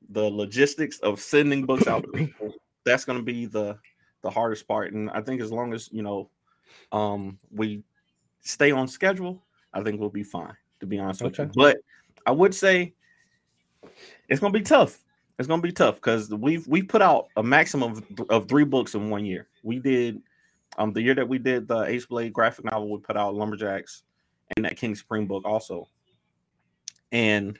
[0.10, 2.54] the logistics of sending books out to people.
[2.86, 3.78] That's going to be the
[4.22, 4.94] the hardest part.
[4.94, 6.30] And I think as long as you know,
[6.92, 7.84] um, we
[8.42, 10.56] stay on schedule, I think we'll be fine.
[10.80, 11.78] To be honest with you, but
[12.26, 12.94] I would say
[14.30, 15.00] it's going to be tough.
[15.40, 18.64] It's going to be tough because we've we put out a maximum of, of three
[18.64, 19.48] books in one year.
[19.64, 20.22] We did
[20.78, 24.04] um the year that we did the Ace Blade graphic novel, we put out Lumberjacks
[24.56, 25.88] and that King Supreme book also,
[27.12, 27.60] and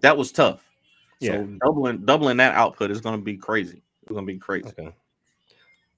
[0.00, 0.64] that was tough.
[1.20, 1.32] Yeah.
[1.32, 3.82] So doubling doubling that output is going to be crazy.
[4.02, 4.68] It's going to be crazy.
[4.68, 4.94] Okay.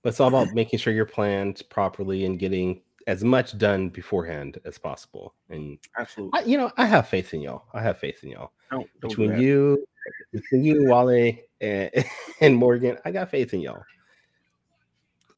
[0.02, 4.59] But it's all about making sure you're planned properly and getting as much done beforehand
[4.65, 5.35] as possible.
[5.49, 6.41] And Absolutely.
[6.41, 7.65] I, you know, I have faith in y'all.
[7.73, 8.53] I have faith in y'all.
[8.71, 9.85] Don't, don't Between you,
[10.33, 11.91] between you, Wale, and,
[12.41, 13.83] and Morgan, I got faith in y'all.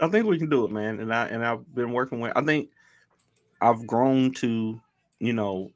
[0.01, 1.01] I think we can do it, man.
[1.01, 2.33] And I and I've been working with.
[2.37, 2.71] I think
[3.61, 4.81] I've grown to,
[5.21, 5.71] you know,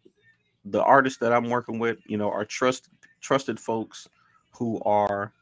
[0.64, 1.98] the artists that I'm working with.
[2.06, 2.88] You know, are trust
[3.20, 4.08] trusted folks
[4.52, 5.32] who are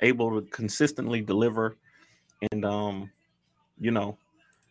[0.00, 1.76] able to consistently deliver,
[2.52, 3.10] and um,
[3.80, 4.18] you know,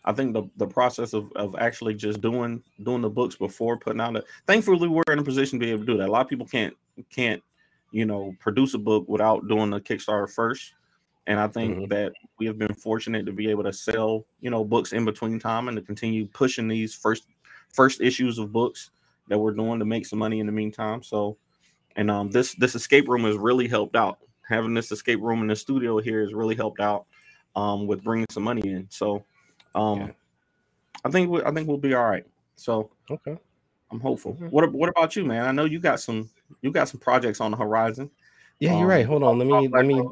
[0.05, 4.01] I think the the process of of actually just doing doing the books before putting
[4.01, 4.25] out it.
[4.47, 6.09] Thankfully, we're in a position to be able to do that.
[6.09, 6.75] A lot of people can't
[7.09, 7.41] can't
[7.91, 10.73] you know produce a book without doing the Kickstarter first.
[11.27, 11.89] And I think Mhm.
[11.89, 15.37] that we have been fortunate to be able to sell, you know, books in between
[15.37, 17.27] time and to continue pushing these first
[17.71, 18.89] first issues of books
[19.27, 21.03] that we're doing to make some money in the meantime.
[21.03, 21.37] So,
[21.95, 24.17] and um, this this escape room has really helped out.
[24.49, 27.05] Having this escape room in the studio here has really helped out
[27.55, 28.87] um, with bringing some money in.
[28.89, 29.23] So,
[29.75, 30.07] um, Yeah.
[31.03, 32.25] I think we, I think we'll be all right.
[32.55, 33.37] So Okay.
[33.91, 34.35] I'm hopeful.
[34.35, 34.51] Mhm.
[34.51, 35.45] What what about you, man?
[35.45, 36.29] I know you got some
[36.61, 38.09] you got some projects on the horizon.
[38.59, 39.05] Yeah, you're Um, right.
[39.05, 39.37] Hold on.
[39.39, 40.05] Let me let me up.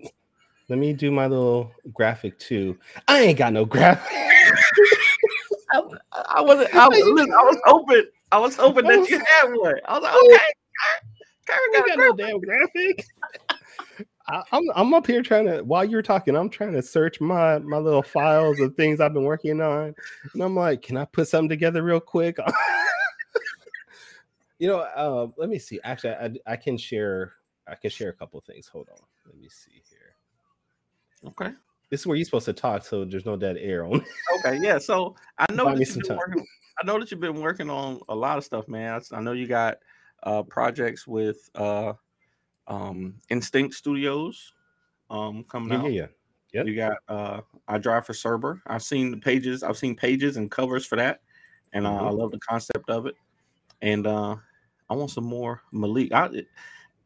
[0.68, 2.78] let me do my little graphic too.
[3.08, 4.12] I ain't got no graphic.
[5.72, 5.82] I,
[6.30, 6.74] I wasn't.
[6.76, 8.04] I was, listen, I was hoping.
[8.32, 9.76] I was hoping that you had one.
[9.86, 10.38] I was like, okay,
[11.48, 13.06] Kyrun I got got a no damn graphic.
[14.30, 17.58] I, I'm I'm up here trying to while you're talking, I'm trying to search my
[17.60, 19.96] my little files of things I've been working on,
[20.34, 22.38] and I'm like, can I put something together real quick?
[24.60, 25.80] you know, uh, let me see.
[25.84, 27.34] Actually, I, I can share.
[27.68, 28.68] I can share a couple things.
[28.68, 29.00] Hold on.
[29.26, 30.16] Let me see here.
[31.26, 31.52] Okay.
[31.90, 34.06] This is where you're supposed to talk, so there's no dead air on.
[34.40, 34.60] Okay.
[34.62, 34.78] Yeah.
[34.78, 36.46] So I know Buy that you've been working.
[36.82, 39.02] I know that you've been working on a lot of stuff, man.
[39.12, 39.78] I, I know you got
[40.24, 41.94] uh projects with uh
[42.70, 44.54] um Instinct Studios
[45.10, 45.92] um coming Yeah, out.
[45.92, 46.06] yeah,
[46.54, 46.64] yeah.
[46.64, 48.62] You got uh I drive for Cerber.
[48.68, 51.22] I've seen the pages, I've seen pages and covers for that,
[51.74, 52.18] and uh, I Mhm.
[52.20, 53.16] love the concept of it.
[53.82, 54.36] And uh
[54.90, 56.12] I want some more Malik.
[56.14, 56.30] I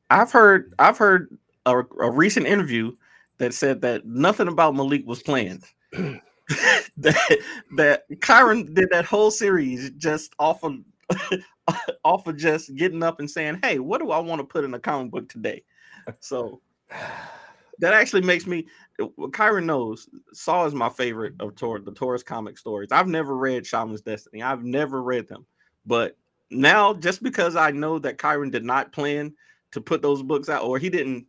[0.10, 2.92] I've heard I've heard a, a recent interview
[3.40, 5.64] that said that nothing about Malik was planned.
[6.98, 7.38] that
[7.78, 10.76] that Kyrun did that whole series just off of
[12.04, 14.74] off of just getting up and saying, "Hey, what do I want to put in
[14.74, 15.64] a comic book today?"
[16.20, 16.62] So
[17.80, 18.68] that actually makes me.
[19.00, 22.92] Kyrun knows, Saw is my favorite of Tor, the Taurus comic stories.
[22.92, 24.44] I've never read Shaman's Destiny.
[24.44, 25.46] I've never read them,
[25.86, 26.18] but
[26.52, 29.34] now just because I know that Kyrun did not plan
[29.72, 31.26] to put those books out, or he didn't,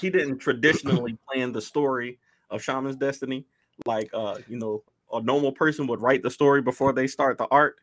[0.00, 2.18] he didn't traditionally plan the story
[2.50, 3.44] of Shaman's Destiny,
[3.84, 7.48] like uh, you know, a normal person would write the story before they start the
[7.50, 7.80] art.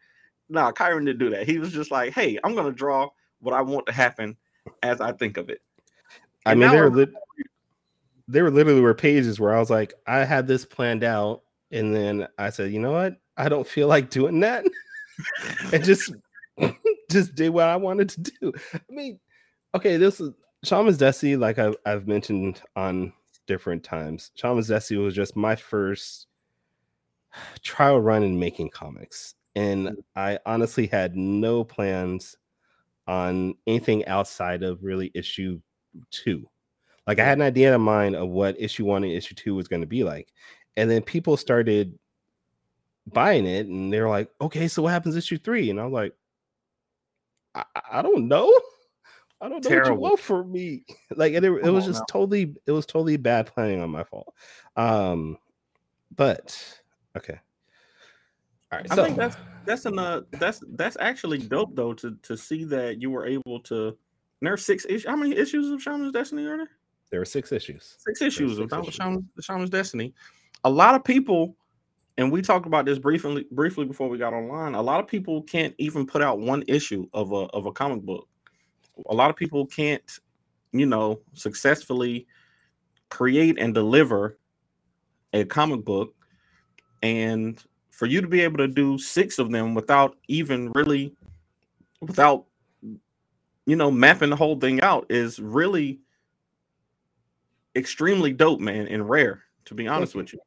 [0.49, 1.47] Nah, Kyrun didn't do that.
[1.47, 4.37] He was just like, "Hey, I'm gonna draw what I want to happen
[4.83, 5.61] as I think of it."
[6.45, 7.15] I mean, there were I'm-
[8.27, 11.95] there were literally were pages where I was like, I had this planned out, and
[11.95, 13.17] then I said, you know what?
[13.37, 14.65] I don't feel like doing that,
[15.73, 16.11] and just
[17.11, 18.53] just did what I wanted to do.
[18.73, 19.19] I mean,
[19.75, 20.31] okay, this is
[20.63, 23.13] Shaman's Destiny, like I've, I've mentioned on
[23.45, 24.31] different times.
[24.35, 26.27] Shaman's Destiny was just my first
[27.61, 32.35] trial run in making comics, and I honestly had no plans
[33.07, 35.61] on anything outside of really issue
[36.11, 36.49] two.
[37.07, 39.67] Like I had an idea in mind of what issue one and issue two was
[39.67, 40.31] going to be like,
[40.75, 41.97] and then people started
[43.07, 45.69] buying it, and they're like, "Okay, so what happens issue three?
[45.69, 46.13] And I was like,
[47.53, 48.51] "I, I don't know,
[49.41, 49.91] I don't know what Terrible.
[49.91, 52.05] you want from me." Like, it, it was just now.
[52.09, 54.33] totally, it was totally bad planning on my fault.
[54.75, 55.37] Um,
[56.13, 56.81] but
[57.15, 57.39] okay,
[58.71, 58.87] all right.
[58.91, 62.63] I so think that's that's an uh, that's that's actually dope though to to see
[62.65, 63.97] that you were able to.
[64.41, 65.05] There are six issues.
[65.05, 66.69] How many issues of Shaman's Destiny are there?
[67.11, 67.95] there were six issues.
[67.99, 68.95] Six issues of six Shaman- issues.
[68.95, 70.13] Shaman- Shaman's Destiny.
[70.63, 71.55] A lot of people,
[72.17, 74.75] and we talked about this briefly briefly before we got online.
[74.75, 78.01] A lot of people can't even put out one issue of a of a comic
[78.01, 78.27] book.
[79.09, 80.01] A lot of people can't,
[80.71, 82.27] you know, successfully
[83.09, 84.37] create and deliver
[85.33, 86.13] a comic book,
[87.03, 87.63] and
[87.95, 91.13] for you to be able to do six of them without even really,
[92.01, 92.45] without,
[93.65, 95.99] you know, mapping the whole thing out is really
[97.75, 99.43] extremely dope, man, and rare.
[99.65, 100.19] To be honest you.
[100.19, 100.39] with you,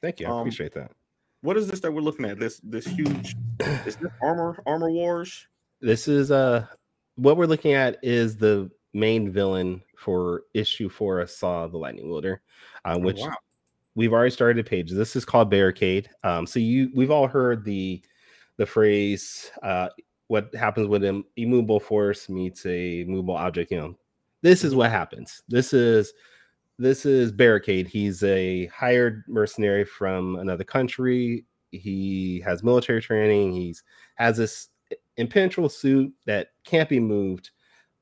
[0.00, 0.26] Thank you.
[0.28, 0.92] I Um, appreciate that.
[1.40, 2.38] what is this that we're looking at?
[2.38, 5.48] This this huge is this armor armor wars?
[5.80, 6.66] This is uh
[7.16, 12.08] what we're looking at is the main villain for issue four of Saw the Lightning
[12.08, 12.42] Wielder,
[12.84, 13.34] uh, Oh, which wow.
[13.94, 14.90] We've already started a page.
[14.90, 16.08] This is called Barricade.
[16.24, 18.02] Um, so you we've all heard the
[18.56, 19.88] the phrase uh
[20.28, 23.96] what happens when an immovable force meets a movable object, you know.
[24.42, 24.76] This is Mhm.
[24.76, 25.42] what happens.
[25.48, 26.12] This is
[26.78, 27.88] this is Barricade.
[27.88, 31.44] He's a hired mercenary from another country.
[31.72, 33.52] He has military training.
[33.52, 33.82] He's
[34.16, 34.68] has this
[35.18, 37.50] impenetrable suit that can't be moved.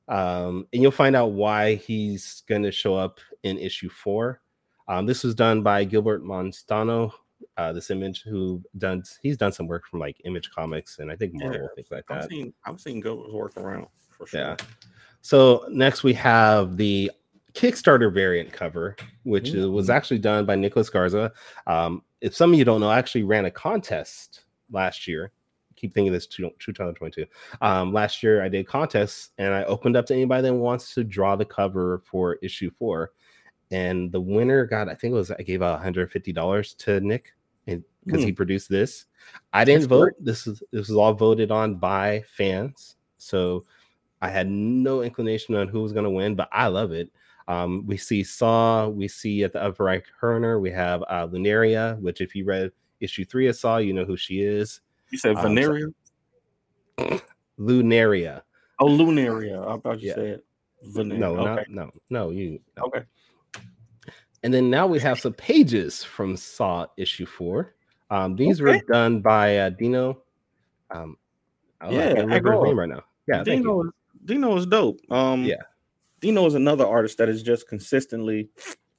[0.07, 4.41] Um, and you'll find out why he's going to show up in issue four.
[4.89, 7.11] Um, this was done by Gilbert Monstano.
[7.55, 11.15] Uh, this image who done he's done some work from like Image Comics and I
[11.15, 12.23] think Marvel Yeah, things like that.
[12.23, 13.87] I've seen I've seen Goats work around
[14.17, 14.39] for sure.
[14.41, 14.55] Yeah.
[15.21, 17.11] So next we have the
[17.53, 21.31] Kickstarter variant cover, which is- was actually done by Nicholas Garza.
[21.67, 25.31] Um, if some of you don't know, I actually ran a contest last year.
[25.75, 27.25] Keep thinking this 2022.
[27.61, 31.03] Um, last year I did contests and I opened up to anybody that wants to
[31.03, 33.11] draw the cover for issue four.
[33.71, 37.33] And the winner got, I think it was I gave out $150 to Nick
[37.65, 39.05] because he produced this.
[39.53, 40.01] I didn't That's vote.
[40.01, 40.25] great.
[40.25, 42.95] This is this was all voted on by fans.
[43.17, 43.65] So
[44.21, 47.11] I had no inclination on who was going to win, but I love it.
[47.47, 51.99] Um, we see Saw, we see at the upper right corner, we have uh, Lunaria,
[51.99, 54.81] which if you read issue three of Saw, you know who she is.
[55.11, 55.91] You said Um, so-
[57.59, 58.41] Lunaria.
[58.79, 59.67] oh, Lunaria.
[59.67, 60.15] I thought you Yeah.
[60.15, 60.41] said
[60.95, 61.17] Veneria.
[61.19, 61.45] No, okay.
[61.45, 62.59] not no, no, you.
[62.77, 62.83] no.
[62.85, 63.03] Okay.
[64.43, 67.75] And then now we have some pages from Saw issue four.
[68.09, 68.71] Um, these Okay.
[68.71, 70.23] were done by uh, Dino.
[70.91, 71.17] Um,
[71.81, 73.03] I Yeah, can't remember his name right now.
[73.27, 73.43] Yeah.
[73.43, 73.91] Dino, is-
[74.25, 74.99] Dino is dope.
[75.11, 75.61] Um, Yeah.
[76.21, 78.49] Dino is another artist that is just consistently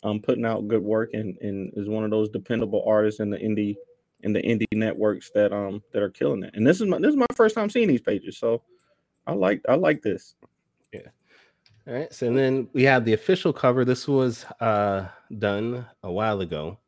[0.03, 3.37] um putting out good work and and is one of those dependable artists in the
[3.37, 3.77] indie
[4.23, 6.55] in the indie networks that um that are killing it.
[6.55, 8.63] And this is my this is my first time seeing these pages, so
[9.27, 10.35] I like I like this.
[11.87, 12.13] All right.
[12.13, 13.85] So then we have the official cover.
[13.85, 15.09] This was uh
[15.39, 16.79] done a while ago.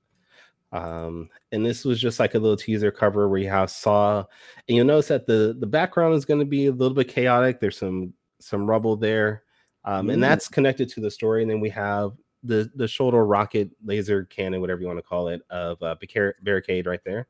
[0.72, 4.24] Um, and this was just like a little teaser cover where you have Saw,
[4.68, 7.60] and you'll notice that the the background is going to be a little bit chaotic.
[7.60, 9.42] There's some some rubble there,
[9.84, 10.22] um, and Mm.
[10.22, 11.42] that's connected to the story.
[11.42, 12.12] And then we have
[12.42, 15.94] the the shoulder rocket laser cannon, whatever you want to call it, of uh,
[16.42, 17.26] barricade right there.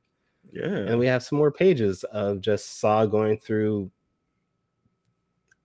[0.53, 0.65] Yeah.
[0.67, 3.91] And we have some more pages of just Saw going through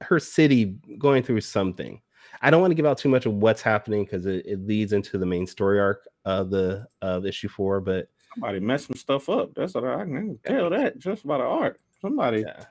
[0.02, 2.02] her city, going through something.
[2.42, 4.94] I don't want to give out too much of what's happening because it, it leads
[4.94, 7.82] into the main story arc of the of issue four.
[7.82, 9.54] But Somebody messed some stuff up.
[9.56, 11.80] That's what I can tell that just by the art.
[12.02, 12.66] Somebody yeah.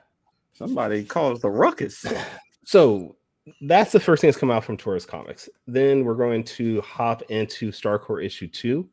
[0.53, 2.05] somebody caused the ruckus.
[2.63, 3.15] So
[3.61, 5.47] that's the first thing that's come out from Taurus Comics.
[5.67, 8.89] Then we're going to hop into Starcore issue two.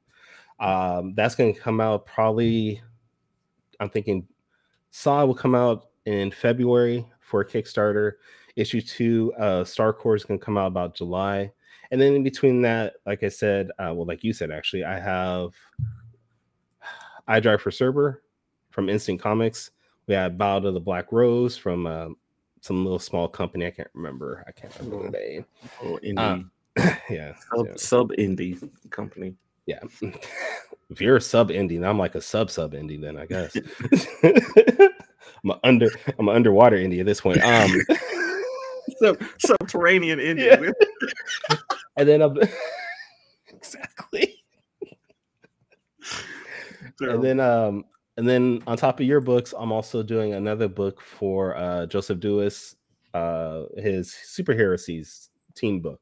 [0.60, 2.80] Um, that's going to come out probably.
[3.80, 4.28] I'm thinking
[4.92, 8.12] Saw will come out in February for Kickstarter.
[8.56, 11.50] Issue two, uh, Star Starcore is going to come out about July,
[11.90, 15.00] and then in between that, like I said, uh, well, like you said, actually, I
[15.00, 15.50] have
[17.26, 18.18] I Drive for Cerber
[18.70, 19.70] from Instant Comics.
[20.06, 22.08] We have Bow to the Black Rose from uh,
[22.60, 23.66] some little small company.
[23.66, 24.44] I can't remember.
[24.46, 25.46] I can't remember the name.
[25.82, 26.50] Or indie Um,
[27.10, 29.34] yeah, sub, yeah, sub indie company.
[29.66, 29.80] yeah.
[30.90, 33.00] if you're a sub indie, then I'm like a sub sub indie.
[33.00, 33.56] Then I guess
[35.44, 37.42] I'm a under I'm an underwater indie at this point.
[37.42, 37.70] Um,
[38.98, 40.72] Sub, subterranean indie.
[41.96, 42.36] and then I'm
[43.48, 44.42] exactly.
[47.00, 47.84] and then um
[48.16, 52.20] and then on top of your books i'm also doing another book for uh joseph
[52.20, 52.76] Dewis,
[53.14, 54.78] uh his superhero
[55.54, 56.00] team book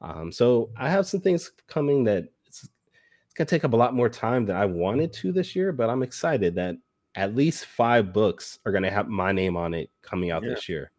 [0.00, 3.94] um so i have some things coming that it's, it's gonna take up a lot
[3.94, 6.76] more time than i wanted to this year but i'm excited that
[7.14, 10.50] at least five books are gonna have my name on it coming out Yeah.
[10.50, 10.90] this year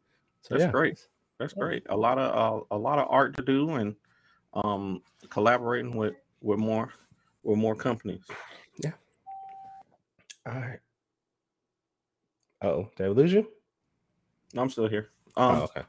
[0.41, 1.07] so That's yeah great.
[1.39, 1.84] That's great.
[1.89, 3.95] A lot of uh, a lot of art to do and
[4.53, 6.93] um collaborating with with more
[7.43, 8.22] with more companies.
[8.84, 8.93] Yeah.
[10.45, 10.80] All right
[12.61, 13.47] oh did i lose you
[14.55, 15.09] I'm still here.
[15.36, 15.82] Um oh okay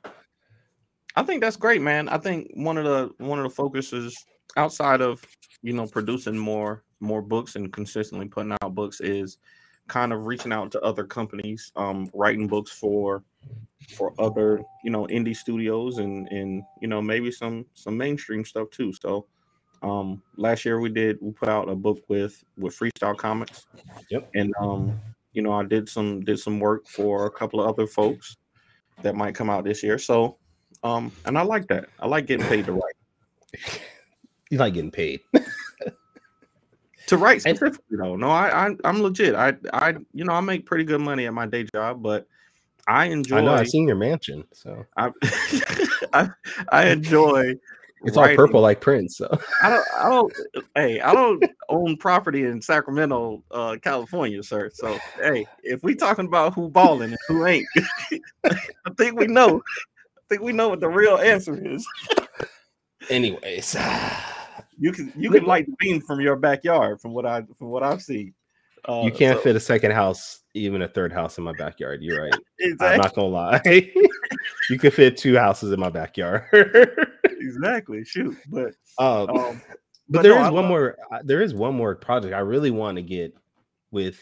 [1.19, 2.11] I think that's great, man.
[2.11, 4.15] I think one of the one of the focuses
[4.57, 5.25] outside of
[5.63, 9.39] you know producing more more books and consistently putting out books is
[9.89, 13.23] kind of reaching out to other companies, um, writing books for
[13.91, 18.69] for other you know indie studios and and you know maybe some some mainstream stuff
[18.71, 18.93] too.
[19.01, 19.27] So
[19.83, 23.67] um last year we did we put out a book with with freestyle comics
[24.11, 24.31] Yep.
[24.35, 24.99] and um
[25.35, 28.39] you know i did some did some work for a couple of other folks
[29.03, 30.39] that might come out this year so
[30.83, 31.87] um, and I like that.
[31.99, 32.95] I like getting paid to write.
[34.51, 35.21] you like getting paid
[37.07, 38.17] To write And- specifically, though.
[38.17, 39.35] No, I, I, I'm legit.
[39.35, 42.27] I, I, you know, I make pretty good money at my day job, but
[42.89, 43.39] I enjoy.
[43.39, 45.11] i know i've seen your mansion so I,
[46.13, 46.29] I,
[46.71, 47.55] I enjoy.
[48.05, 49.17] It's all purple like Prince.
[49.17, 49.29] So
[49.63, 49.87] I don't.
[49.99, 50.33] I don't.
[50.77, 54.71] hey, I don't own property in Sacramento, uh, California, sir.
[54.73, 57.67] So, hey, if we talking about who balling and who ain't,
[58.45, 59.57] I think we know.
[59.59, 61.87] I think we know what the real answer is.
[63.09, 63.75] anyways,
[64.79, 67.83] You can you can light the beam from your backyard, from what I from what
[67.83, 68.35] I've seen.
[68.89, 72.03] Uh, you can't so- fit a second house, even a third house in my backyard.
[72.03, 72.35] You're right.
[72.81, 73.61] I'm not gonna lie.
[74.71, 76.45] you could fit two houses in my backyard.
[77.25, 78.05] exactly.
[78.05, 79.63] Shoot, but um, um,
[80.09, 80.97] but there no, is I one love- more.
[81.11, 83.35] uh, There is one more project I really want to get
[83.91, 84.21] with.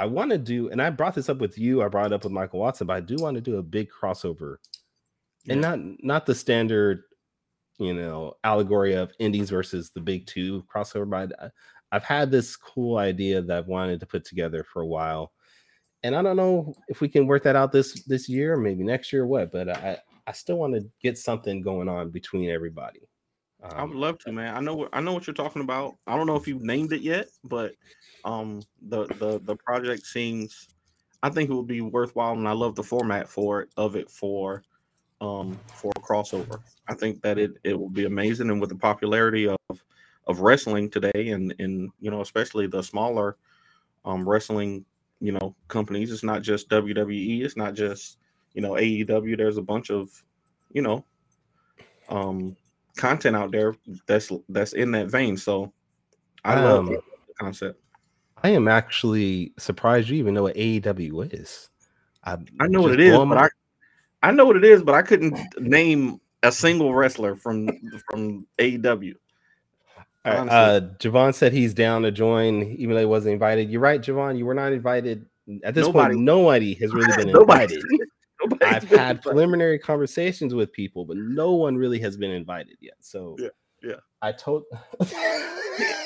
[0.00, 1.82] I want to do, and I brought this up with you.
[1.82, 3.88] I brought it up with Michael Watson, but I do want to do a big
[3.90, 4.56] crossover,
[5.48, 7.02] and not not the standard,
[7.78, 11.08] you know, allegory of indies versus the big two crossover.
[11.08, 11.52] But
[11.92, 15.32] I've had this cool idea that I've wanted to put together for a while,
[16.02, 18.84] and I don't know if we can work that out this this year, or maybe
[18.84, 19.52] next year, or what.
[19.52, 23.08] But I I still want to get something going on between everybody.
[23.76, 24.56] I would Um, love to, man.
[24.56, 25.96] I know what I know what you're talking about.
[26.06, 27.74] I don't know if you've named it yet, but
[28.24, 30.68] um the the the project seems
[31.22, 34.10] I think it would be worthwhile and I love the format for it of it
[34.10, 34.64] for
[35.20, 36.60] um for a crossover.
[36.88, 39.58] I think that it it will be amazing and with the popularity of
[40.26, 43.36] of wrestling today and and you know especially the smaller
[44.04, 44.84] um wrestling
[45.20, 48.18] you know companies it's not just WWE it's not just
[48.54, 50.10] you know AEW there's a bunch of
[50.72, 51.04] you know
[52.08, 52.56] um
[52.96, 53.74] content out there
[54.06, 55.36] that's that's in that vein.
[55.36, 55.72] So
[56.44, 57.02] I love Um, the
[57.38, 57.80] concept.
[58.42, 61.70] I am actually surprised you even know what AEW is.
[62.24, 63.48] I, I know what it is, but I
[64.22, 67.68] I know what it is, but I couldn't name a single wrestler from
[68.10, 69.14] from AEW.
[70.24, 70.56] All right, honestly.
[70.56, 73.70] uh, Javon said he's down to join, even though he wasn't invited.
[73.70, 74.36] You're right, Javon.
[74.36, 75.26] You were not invited.
[75.64, 77.82] At this Nobody- point, nobody has really been invited.
[78.42, 79.22] Nobody, I've had invited.
[79.22, 82.94] preliminary conversations with people, but no one really has been invited yet.
[83.00, 83.48] So Yeah,
[83.82, 83.96] yeah.
[84.22, 84.64] I told.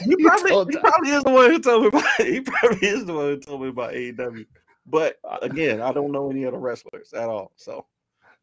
[0.05, 2.05] He You probably, told he probably is the one who told me about.
[2.19, 4.45] He probably is the one who told me about AEW.
[4.87, 7.53] But uh, again, I don't know any other wrestlers at all.
[7.57, 7.87] So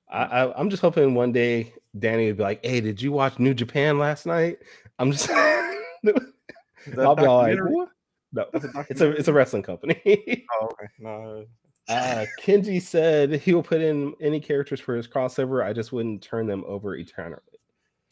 [0.10, 3.54] I, I'm just hoping one day Danny would be like, "Hey, did you watch New
[3.54, 4.58] Japan last night?"
[4.98, 5.30] I'm just.
[6.98, 7.90] I'll be all like, "What?"
[8.32, 10.02] No, a it's a it's a wrestling company.
[10.62, 10.86] Oh, okay.
[11.00, 11.46] No,
[11.88, 15.64] uh, Kenji said he will put in any characters for his crossover.
[15.64, 17.42] I just wouldn't turn them over eternally.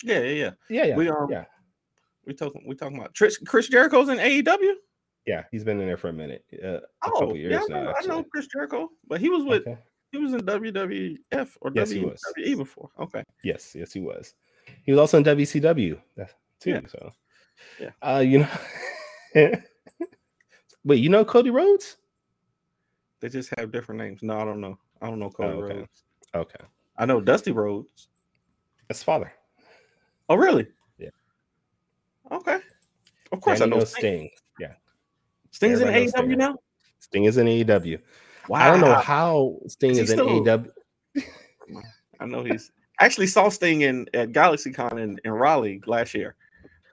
[0.03, 0.51] yeah, yeah, yeah.
[0.69, 1.45] Yeah, yeah, We, um, yeah,
[2.25, 2.63] We talking.
[2.67, 4.73] We talking about Chris, Chris Jericho's in AEW.
[5.27, 5.43] yeah.
[5.51, 7.83] He's been in there for a minute, uh, a Oh, couple years yeah, I now.
[7.85, 8.23] know, I know.
[8.23, 9.77] Chris Jericho, but he was with Okay.
[10.11, 11.91] He was in WWF or Yes.
[11.93, 12.89] WWE before.
[12.99, 14.33] Okay, Yes, yes, he was.
[14.83, 15.99] He was also in WCW
[16.59, 16.69] too.
[16.71, 16.79] Yeah.
[16.87, 17.11] So,
[17.79, 17.89] Yeah.
[18.01, 18.49] Uh, you know,
[20.83, 21.97] wait, you know Cody Rhodes?
[23.19, 24.21] they just have different names.
[24.21, 24.77] No, I don't know.
[25.01, 25.75] I don't know Cody Oh, okay.
[25.79, 26.03] Rhodes.
[26.35, 26.65] Okay,
[26.97, 28.07] I know Dusty Rhodes.
[28.87, 29.31] that's father.
[30.29, 30.67] Oh, really?
[30.97, 31.09] Yeah.
[32.31, 32.59] Okay.
[33.31, 34.01] Of course, Danny I know Sting.
[34.01, 34.29] Sting.
[34.59, 34.73] Yeah,
[35.51, 36.55] Sting's in Everybody knows AEW now.
[36.99, 37.99] Sting is in AEW.
[38.49, 38.59] Wow.
[38.59, 40.71] I don't know how Sting Is is in still- AEW.
[42.19, 46.35] I know he's actually saw Sting in at GalaxyCon in, in Raleigh last year.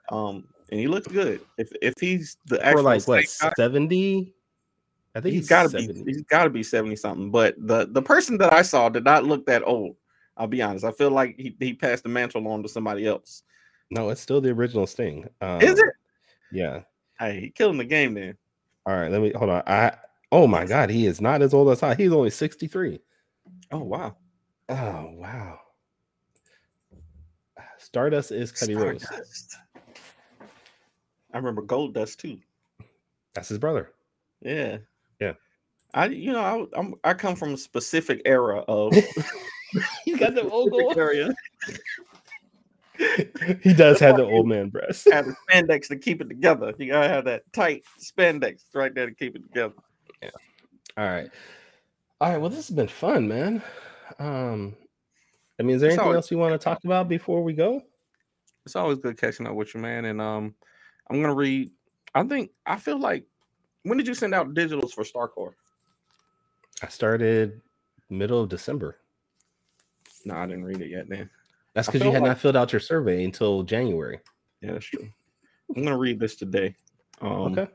[0.09, 1.41] Um, and he looked good.
[1.57, 3.25] If if he's the For actual like what
[3.57, 4.33] seventy?
[5.15, 6.03] I think he's he's got to seventy.
[6.03, 9.05] be he's got to be 70 something but the the person that i saw did
[9.05, 9.95] not look that old
[10.35, 13.43] i'll be honest i feel like he, he passed the mantle on to somebody else
[13.91, 15.25] No, it's still the original Sting.
[15.39, 15.85] Um, is it
[16.51, 16.81] Yeah.
[17.17, 18.35] hey he killing the game then
[18.85, 19.63] All right, let me hold on.
[19.65, 19.93] I
[20.35, 21.95] oh my god, he is not as old as I.
[21.95, 22.99] He's only 63.
[23.71, 24.17] oh wow
[24.67, 25.59] Oh wow.
[27.77, 29.05] Stardust is Cody Rhodes.
[31.33, 32.39] I remember Goldust too
[33.33, 33.91] That's his brother.
[34.41, 34.77] yeah
[35.21, 35.33] Yeah.
[35.93, 38.91] i you know I, I'm, I come from a specific era of
[40.19, 41.33] got the old area
[43.61, 45.07] he does have the old man breast.
[45.11, 49.05] have the spandex to keep it together you gotta have that tight spandex right there
[49.07, 49.73] to keep it together
[50.23, 51.29] All right.
[52.21, 52.37] All right.
[52.39, 53.61] Well, this has been fun, man.
[54.19, 54.75] Um,
[55.59, 57.53] I mean, is there It's anything always- else you want to talk about before we
[57.53, 57.81] go?
[58.65, 60.05] it's always good catching up with you, man.
[60.05, 60.55] And um,
[61.09, 61.69] I'm gonna read.
[62.15, 63.25] I think I feel like
[63.83, 65.53] when did you send out digitals for StarCore?
[66.81, 67.61] I started
[68.09, 68.97] middle of December.
[70.25, 71.07] No, I didn't read it yet.
[71.07, 71.29] Then
[71.73, 74.19] That's because you had like- not filled out your survey until January.
[74.61, 75.07] yeah, that's true.
[75.75, 76.75] I'm gonna read this today.
[77.21, 77.67] Um, okay.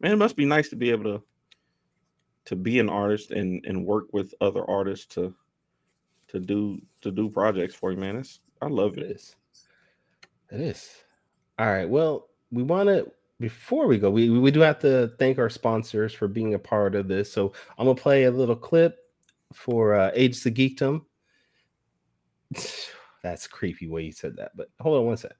[0.00, 1.22] man, it must be nice to be able to
[2.48, 5.34] to be an artist and and work with other artists to
[6.28, 8.16] to do to do projects for you, man.
[8.16, 9.10] It's I love It it.
[9.16, 9.36] is.
[10.50, 10.90] It is.
[11.58, 11.88] All right.
[11.88, 16.14] Well, we want to before we go, we we do have to thank our sponsors
[16.14, 17.30] for being a part of this.
[17.30, 18.96] So I'm gonna play a little clip
[19.52, 21.02] for uh, Agents of Geekdom.
[23.22, 25.32] That's creepy way you said that, but hold on one sec.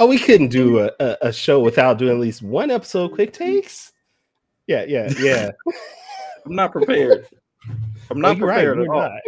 [0.00, 3.34] Oh, we couldn't do a, a, a show without doing at least one episode quick
[3.34, 3.92] takes.
[4.66, 5.50] Yeah, yeah, yeah.
[6.46, 7.26] I'm not prepared.
[8.10, 9.02] I'm not right, prepared at all.
[9.02, 9.20] not.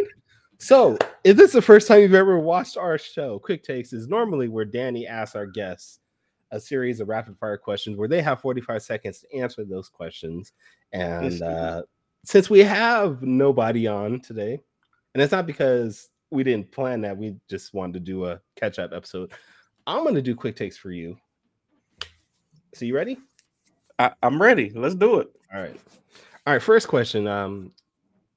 [0.57, 3.37] So, is this the first time you've ever watched our show?
[3.37, 5.99] Quick Takes is normally where Danny asks our guests
[6.49, 10.53] a series of rapid fire questions where they have 45 seconds to answer those questions.
[10.91, 11.83] And uh,
[12.25, 14.59] since we have nobody on today,
[15.13, 18.79] and it's not because we didn't plan that, we just wanted to do a catch
[18.79, 19.31] up episode.
[19.87, 21.17] I'm going to do quick takes for you.
[22.73, 23.17] So, you ready?
[23.99, 24.71] I, I'm ready.
[24.73, 25.29] Let's do it.
[25.53, 25.79] All right.
[26.47, 26.61] All right.
[26.61, 27.27] First question.
[27.27, 27.71] Um,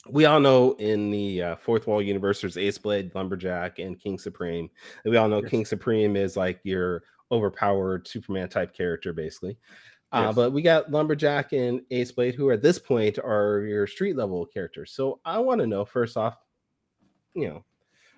[0.09, 4.19] we all know in the uh, fourth wall universe, there's Ace Blade, Lumberjack, and King
[4.19, 4.69] Supreme.
[5.05, 5.51] And we all know Yes.
[5.51, 9.59] King Supreme is like your overpowered Superman type character, basically.
[10.13, 10.35] Uh, Yes.
[10.37, 14.47] but we got Lumberjack and Ace Blade, who at this point are your street level
[14.47, 14.93] characters.
[14.93, 16.37] So I want to know first off,
[17.35, 17.65] you know,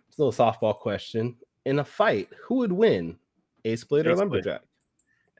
[0.08, 1.36] it's a little softball question.
[1.68, 3.18] In a fight, who would win,
[3.66, 4.30] Ace Blade or Ace Blade.
[4.30, 4.62] Lumberjack?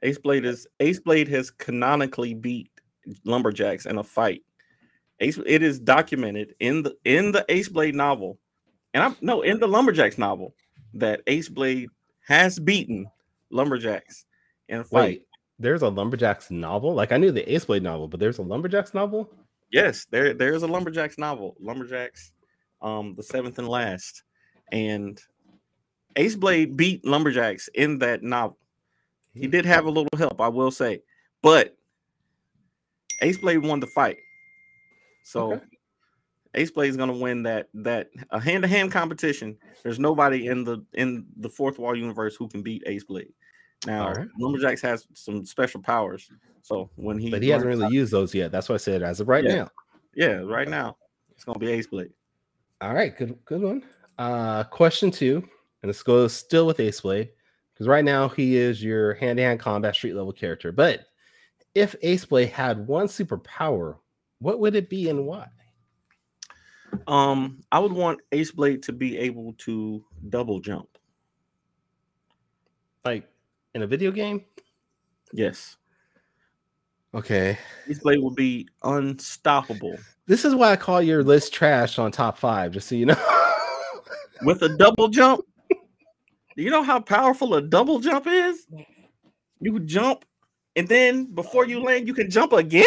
[0.03, 2.69] Ace Blade is Ace Blade has canonically beat
[3.25, 4.43] Lumberjacks in a fight.
[5.21, 8.37] Ace it is documented in the in the Ace Blade novel,
[8.93, 10.53] and I'm no in the Lumberjacks novel
[10.93, 11.89] that Ace Blade
[12.27, 13.07] has beaten
[13.49, 14.25] Lumberjacks
[14.67, 15.01] in a fight.
[15.01, 15.25] Wait,
[15.57, 16.93] there's a Lumberjacks novel?
[16.93, 19.33] Like I knew the Ace Blade novel, but there's a Lumberjacks novel?
[19.71, 22.33] Yes, there there is a Lumberjacks novel, Lumberjacks,
[22.83, 24.21] um, the seventh and last,
[24.71, 25.19] and
[26.15, 28.57] Ace Blade beat Lumberjacks in that novel.
[29.33, 31.01] He did have a little help, I will say,
[31.41, 31.77] but
[33.21, 34.17] Ace Blade won the fight.
[35.23, 35.63] So Okay.
[36.55, 39.55] Ace Blade is going to win that that a hand to hand competition.
[39.83, 43.31] There's nobody in the in the fourth wall universe who can beat Ace Blade.
[43.85, 44.27] Now right.
[44.39, 46.29] Lumberjacks has some special powers,
[46.63, 48.51] so when he But he hasn't really used those yet.
[48.51, 49.55] That's why I said as of right Yeah.
[49.55, 49.69] now.
[50.15, 50.97] yeah, right now
[51.31, 52.11] it's going to be Ace Blade.
[52.81, 53.83] All right, good good one.
[54.17, 55.47] Uh question two,
[55.81, 57.29] and this goes still with Ace Blade,
[57.73, 60.71] because right now he is your hand-to-hand combat street level character.
[60.71, 61.05] But
[61.75, 63.97] if Ace Blade had one superpower,
[64.39, 65.47] what would it be and why?
[67.07, 70.89] Um, I would want Ace Blade to be able to double jump.
[73.05, 73.29] Like
[73.73, 74.43] in a video game?
[75.31, 75.77] Yes,
[77.13, 77.57] Okay.
[77.89, 82.37] Ace Blade will be unstoppable This is why I call your list trash on top
[82.37, 83.17] five, just so you know.
[84.43, 85.43] with a double jump.
[86.59, 88.67] Do you know how powerful a double jump is?
[89.61, 90.25] You jump,
[90.75, 92.83] and then before you land, you can jump again.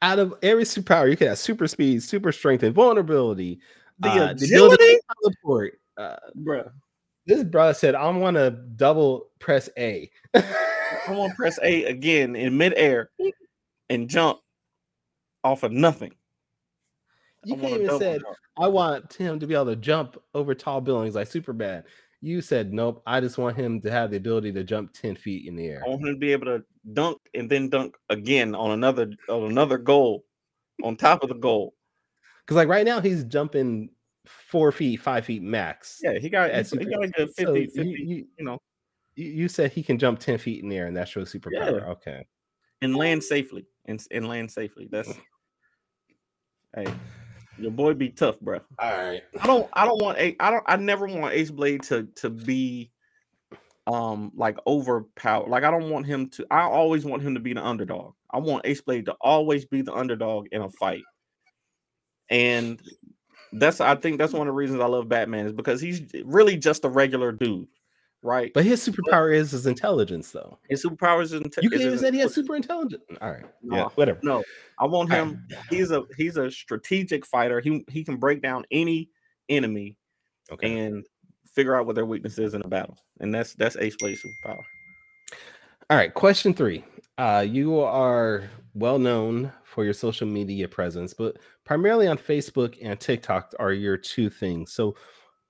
[0.00, 3.60] Out of every superpower, you can have super speed, super strength, and vulnerability.
[3.98, 5.80] The uh, agility, to teleport.
[5.98, 6.70] Uh, bruh.
[7.26, 10.10] this brother said, "I'm gonna double press A.
[10.32, 10.44] I'm
[11.08, 13.10] gonna press A again in midair
[13.90, 14.38] and jump
[15.44, 16.14] off of nothing.
[17.48, 18.36] You I can't even said, jump.
[18.58, 21.82] "I want him to be able to jump over tall buildings like Superman."
[22.20, 25.46] You said, "Nope, I just want him to have the ability to jump ten feet
[25.46, 28.54] in the air." I want him to be able to dunk and then dunk again
[28.54, 30.24] on another on another goal
[30.84, 31.74] on top of the goal.
[32.44, 33.90] Because like right now, he's jumping
[34.26, 36.00] four feet, five feet max.
[36.02, 38.44] Yeah, he got, at he, he super- got a 50, so 50 you- you- you
[38.44, 38.58] know,
[39.16, 41.88] You, said he can jump ten feet in the air, and that shows superpower.
[41.88, 42.26] Okay.
[42.82, 44.86] and land safely and, and land safely.
[44.90, 45.18] That's mm.
[46.76, 46.86] hey,
[47.58, 48.60] your boy be tough, bro.
[48.78, 49.22] All right.
[49.40, 52.30] I don't I don't want a I don't I never want Ace Blade to to
[52.30, 52.90] be
[53.86, 55.48] um like overpowered.
[55.48, 58.14] Like I don't want him to I always want him to be the underdog.
[58.30, 61.02] I want Ace Blade to always be the underdog in a fight.
[62.30, 62.80] And
[63.52, 66.56] that's I think that's one of the reasons I love Batman is because he's really
[66.56, 67.68] just a regular dude,
[68.22, 68.52] right?
[68.54, 70.58] But his superpower is his intelligence, though.
[70.68, 73.02] his superpowers is inte- You is can even say he has super intelligence.
[73.20, 73.44] All right.
[73.62, 73.76] Yeah.
[73.82, 74.20] No, Whatever.
[74.22, 74.42] No,
[74.78, 75.46] I want him.
[75.70, 77.60] He's a he's a strategic fighter.
[77.60, 79.10] He he can break down any
[79.48, 79.96] enemy
[80.50, 80.78] Okay.
[80.78, 81.06] and
[81.54, 82.96] figure out what their weakness is in a battle.
[83.20, 84.62] And that's that's Ace Blade superpower.
[85.90, 86.84] All right, question three.
[87.16, 88.44] Uh, you are
[88.74, 93.96] well known for your social media presence, but primarily on Facebook and TikTok are your
[93.96, 94.72] two things.
[94.72, 94.94] So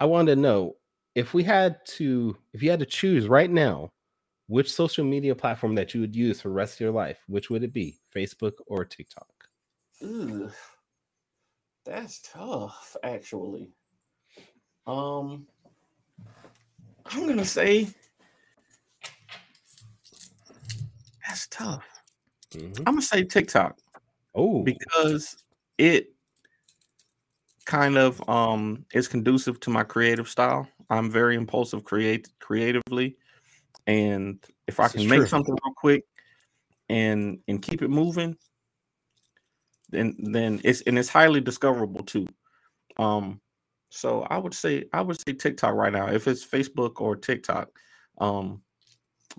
[0.01, 0.77] I wanted to know
[1.19, 3.91] if we had to, if you had to choose right now,
[4.47, 7.51] which social media platform that you would use for the rest of your life, which
[7.51, 9.27] would it be, Facebook or TikTok?
[10.01, 10.49] Ooh,
[11.85, 13.73] that's tough, actually.
[14.87, 15.49] Um,
[17.07, 17.89] I'm gonna say
[21.27, 21.85] that's tough.
[22.53, 22.79] Mhm.
[22.79, 23.77] I'm gonna say TikTok.
[24.37, 25.37] Oh, because
[25.79, 26.15] it
[27.65, 30.69] kind of um is conducive to my creative style.
[30.91, 33.17] I'm very impulsive create creatively
[33.87, 35.29] and if I can make true.
[35.29, 36.05] something real quick
[36.89, 38.37] and and keep it moving
[39.91, 42.27] then then it's and it's highly discoverable too.
[42.99, 43.41] Um
[43.91, 47.71] so I would say I would say TikTok right now if it's Facebook or TikTok.
[48.19, 48.63] Um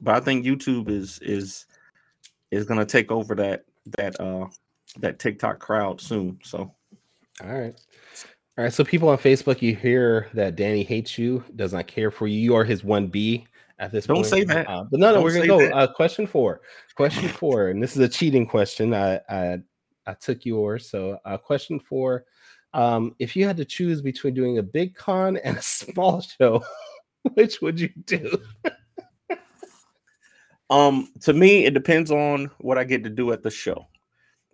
[0.02, 1.66] but I think YouTube is is
[2.52, 3.66] is going to take over that
[3.98, 4.48] that uh
[5.00, 6.40] that TikTok crowd soon.
[6.44, 6.74] So
[7.44, 7.76] All right.
[8.60, 8.74] All right.
[8.74, 12.38] So people on Facebook, you hear that Danny hates you, does not care for you.
[12.38, 13.46] You are his 1B
[13.80, 14.28] at this Don't point.
[14.28, 14.70] say that.
[14.70, 15.66] Uh, but no, no, Don't we're gonna go.
[15.70, 16.60] Uh, question four.
[16.94, 18.94] Question four, and this is a cheating question.
[18.94, 19.60] I I,
[20.06, 20.90] I took yours.
[20.90, 22.26] So uh, question four.
[22.74, 26.62] Um, if you had to choose between doing a big con and a small show,
[27.36, 28.42] which would you do?
[30.70, 33.88] um to me it depends on what I get to do at the show.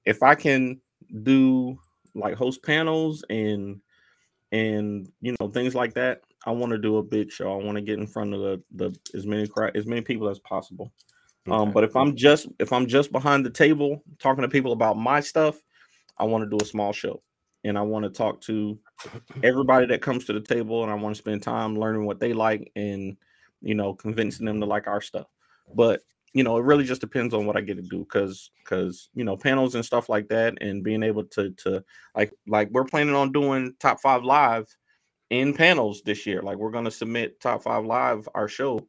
[0.06, 0.80] If I can
[1.24, 1.80] do
[2.14, 3.82] like host panels and
[4.56, 7.52] and you know things like that, I want to do a big show.
[7.52, 10.40] I want to get in front of the the as many as many people as
[10.40, 10.92] possible.
[11.52, 14.98] Um, but if I'm just if I'm just behind the table talking to people about
[14.98, 15.58] my stuff,
[16.18, 17.22] I want to do a small show,
[17.64, 18.80] and I want to talk to
[19.44, 22.34] everybody that comes to the table, and I want to spend time learning what they
[22.34, 23.18] like and
[23.62, 25.28] you know convincing them to like our stuff.
[25.76, 26.02] but
[26.36, 29.24] you know, it really just depends on what I get to do because because you
[29.24, 31.82] know panels and stuff like that, and being able to to
[32.14, 34.68] like like we're planning on doing top five live
[35.30, 36.42] in panels this year.
[36.42, 38.86] Like we're gonna submit top five live our show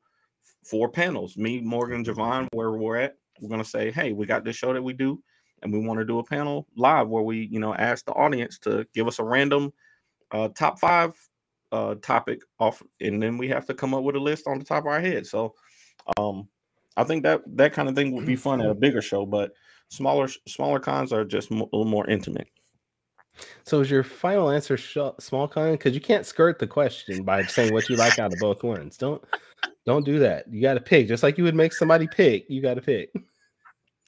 [0.65, 1.37] for panels.
[1.37, 4.83] Me, Morgan, Javon, where we're at, we're gonna say, hey, we got this show that
[4.83, 5.23] we do,
[5.63, 8.59] and we want to do a panel live where we you know ask the audience
[8.59, 9.73] to give us a random
[10.33, 11.15] uh, top five
[11.71, 14.65] uh, topic off, and then we have to come up with a list on the
[14.65, 15.29] top of our head.
[15.29, 15.55] So.
[16.19, 16.49] Um,
[16.97, 19.27] I think that that kind of thing would be mm, fun at a bigger show,
[19.27, 19.53] but
[19.89, 22.49] smaller smaller cons are just a little more intimate.
[23.65, 25.73] So is your final answer sh- small con?
[25.73, 28.97] Because you can't skirt the question by saying what you like out of both ones.
[28.97, 29.23] Don't
[29.85, 30.47] don't do that.
[30.51, 32.47] You got to pick, just like you would make somebody pick.
[32.49, 33.11] You got to pick.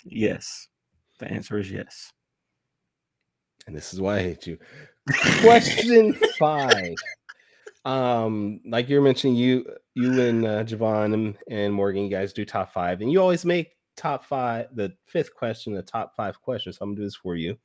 [0.05, 0.69] Yes,
[1.19, 2.11] the answer is yes.
[3.67, 4.59] And this is why I hate you.
[5.41, 6.95] Question five.
[7.89, 9.65] Um, like you're mentioning, you
[9.95, 13.45] you and uh, Javon and, and Morgan, you guys do top five, and you always
[13.45, 16.77] make top five the fifth question the top five questions.
[16.77, 17.57] So I'm gonna do this for you.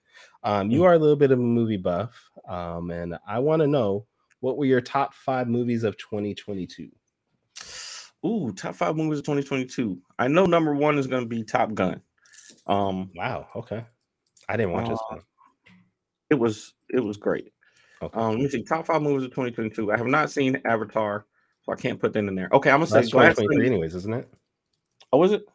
[0.44, 3.68] Um, you are a little bit of a movie buff, um, and I want to
[3.68, 4.06] know
[4.40, 6.90] what were your top five movies of 2022.
[8.26, 10.00] Ooh, top five movies of 2022.
[10.20, 12.02] I know number one is going to be Top Gun.
[12.68, 13.48] Um, Wow.
[13.56, 13.86] Okay.
[14.48, 15.22] I didn't watch this Uh, one.
[16.30, 17.52] it was it was great.
[18.04, 18.20] Okay.
[18.20, 18.64] Um, let me see.
[18.64, 19.92] Top five movies of 2022.
[19.92, 21.26] I have not seen Avatar,
[21.64, 22.50] so I can't put that in there.
[22.52, 23.74] Okay, I'm gonna say That's Glass 2023, Onion.
[23.74, 24.34] anyways, isn't it?
[25.12, 25.46] Oh, was it?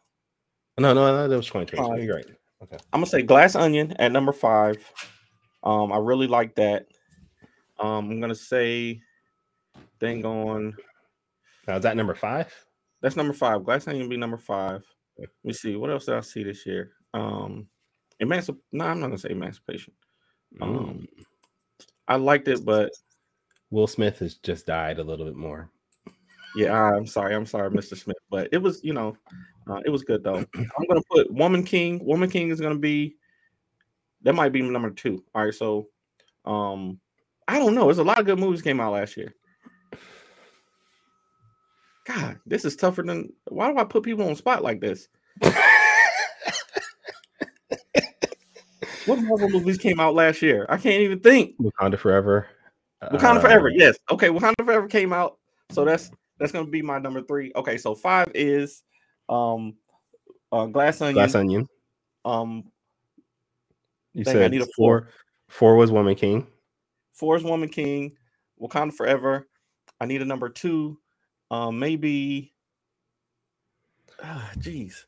[0.77, 1.77] No, no, no, that was 2023.
[1.77, 2.03] Five.
[2.03, 2.25] You're right.
[2.63, 2.77] Okay.
[2.91, 4.77] I'm gonna say Glass Onion at number five.
[5.63, 6.87] Um, I really like that.
[7.79, 9.01] Um, I'm gonna say,
[9.99, 10.75] dang on.
[11.67, 12.53] Now is that number five?
[13.01, 13.63] That's number five.
[13.63, 14.83] Glass Onion be number five.
[15.17, 15.75] Let me see.
[15.75, 16.91] What else did I see this year?
[17.13, 17.67] Um,
[18.21, 18.57] Emancip.
[18.71, 19.93] No, I'm not gonna say Emancipation.
[20.59, 21.07] Mm.
[22.09, 22.91] I liked it, but
[23.69, 25.69] Will Smith has just died a little bit more.
[26.55, 27.35] yeah, I'm sorry.
[27.35, 27.95] I'm sorry, Mr.
[27.95, 28.17] Smith.
[28.31, 29.15] But it was, you know,
[29.69, 30.43] uh, it was good though.
[30.55, 32.03] I'm gonna put Woman King.
[32.03, 33.15] Woman King is gonna be.
[34.23, 35.23] That might be number two.
[35.33, 35.87] All right, so,
[36.43, 36.99] um,
[37.47, 37.85] I don't know.
[37.85, 39.33] There's a lot of good movies came out last year.
[42.05, 43.31] God, this is tougher than.
[43.47, 45.07] Why do I put people on spot like this?
[49.09, 50.65] What Marvel movies came out last year?
[50.69, 51.55] I can't even think.
[51.57, 52.47] Wakanda Forever.
[53.03, 53.97] Wakanda Uh, Forever, yes.
[54.11, 55.37] Okay, Wakanda Forever came out,
[55.71, 57.51] so that's that's gonna be my number three.
[57.55, 58.83] Okay, so five is
[59.29, 59.75] um
[60.51, 61.13] uh Glass Onion.
[61.15, 61.67] Glass Onion.
[62.25, 62.65] Um,
[64.13, 65.09] You Dang, I need a four.
[65.47, 66.45] Four was Woman King.
[67.13, 68.15] four is Woman King,
[68.61, 69.47] Wakanda Forever.
[69.99, 70.99] I need a number two.
[71.51, 72.53] Um, maybe.
[74.21, 75.05] Ah, jeez.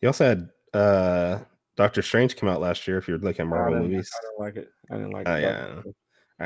[0.00, 1.38] You also had uh
[1.76, 2.98] Doctor Strange came out last year.
[2.98, 4.10] If you're looking at I Marvel didn't- movies.
[4.14, 4.72] I didn't like it.
[4.90, 5.40] I didn't like Oh, it.
[5.42, 5.80] yeah.
[5.84, 5.92] All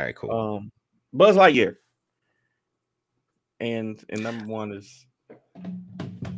[0.05, 0.31] right, cool.
[0.57, 0.73] Um,
[1.13, 1.77] Buzz Lightyear.
[3.61, 5.07] And and number one is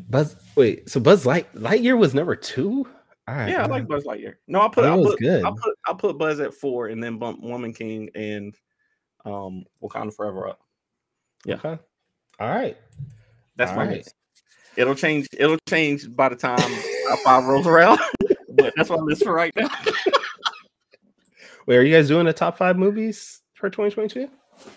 [0.08, 0.36] Buzz.
[0.54, 2.86] Wait, so Buzz Light Lightyear was number two.
[3.26, 3.50] All right.
[3.50, 4.34] yeah, I like Buzz Lightyear.
[4.46, 5.44] No, I put That I was put, good.
[5.44, 8.54] I put I put Buzz at four and then bump Woman King and
[9.24, 10.60] um Wakanda Forever up.
[11.44, 11.56] yeah.
[11.56, 11.78] Okay.
[12.40, 12.76] All right.
[13.56, 13.96] That's All my right.
[13.98, 14.14] list.
[14.76, 15.26] It'll change.
[15.36, 16.58] It'll change by the time
[17.08, 17.98] top five rolls around.
[18.58, 19.68] But that's my list for right now.
[21.66, 24.28] Wait, are you guys doing the top five movies for 2022?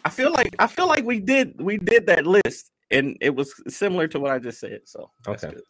[0.05, 3.53] I feel like I feel like we did we did that list and it was
[3.67, 4.81] similar to what I just said.
[4.85, 5.53] So that's Okay.
[5.55, 5.63] good.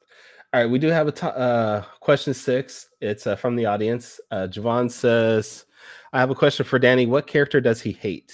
[0.54, 2.90] All right, we do have a to- uh, question six.
[3.00, 4.20] It's uh, from the audience.
[4.32, 5.66] Uh, Javon says,
[6.12, 7.06] "I have a question for Danny.
[7.06, 8.34] What character does he hate?"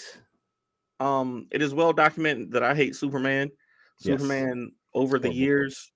[0.99, 3.51] Um, it is well documented that I hate Superman.
[3.99, 4.19] Yes.
[4.19, 5.91] Superman over the years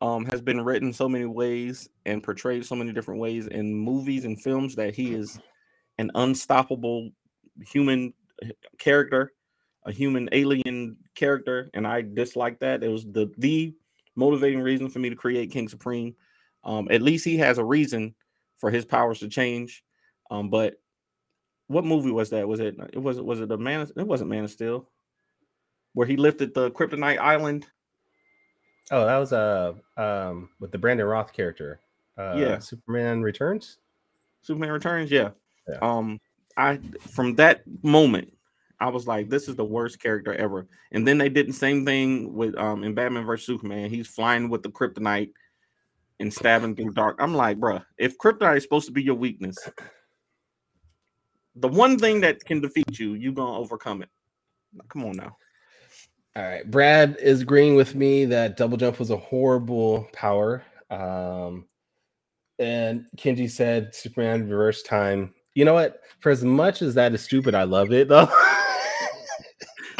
[0.00, 4.24] um has been written so many ways and portrayed so many different ways in movies
[4.24, 5.38] and films that he is
[5.98, 7.10] an unstoppable
[7.60, 9.32] human uh, character,
[9.86, 12.82] a human alien character, and I dislike that.
[12.82, 13.74] It was the the
[14.16, 16.14] motivating reason for me to create King Supreme.
[16.64, 18.14] Um, at least he has a reason
[18.58, 19.84] for his powers to change.
[20.30, 20.74] Um, but
[21.66, 22.48] what movie was that?
[22.48, 23.88] Was it it was was it a man?
[23.96, 24.88] It wasn't Man of Steel,
[25.92, 27.66] where he lifted the Kryptonite Island.
[28.90, 31.80] Oh, that was uh um with the Brandon Routh character.
[32.18, 32.58] Uh, Yeah.
[32.58, 33.78] Superman Returns.
[34.42, 35.30] Superman Returns, yeah.
[35.68, 35.78] Yeah.
[35.80, 36.20] Um,
[36.56, 36.78] I
[37.12, 38.32] from that moment,
[38.80, 40.66] I was like, this is the worst character ever.
[40.92, 43.90] And then they did the same thing with um in Batman vs Superman.
[43.90, 45.30] He's flying with the kryptonite
[46.20, 47.16] and stabbing through dark.
[47.18, 49.56] I'm like, bruh, if kryptonite is supposed to be your weakness,
[51.56, 54.10] the one thing that can defeat you, you gonna overcome it.
[54.88, 55.36] Come on now.
[56.36, 60.64] All right, Brad is agreeing with me that double jump was a horrible power.
[60.90, 61.66] Um,
[62.58, 65.32] and Kenji said Superman reverse time.
[65.54, 66.00] You know what?
[66.20, 68.28] For as much as that is stupid, I love it though.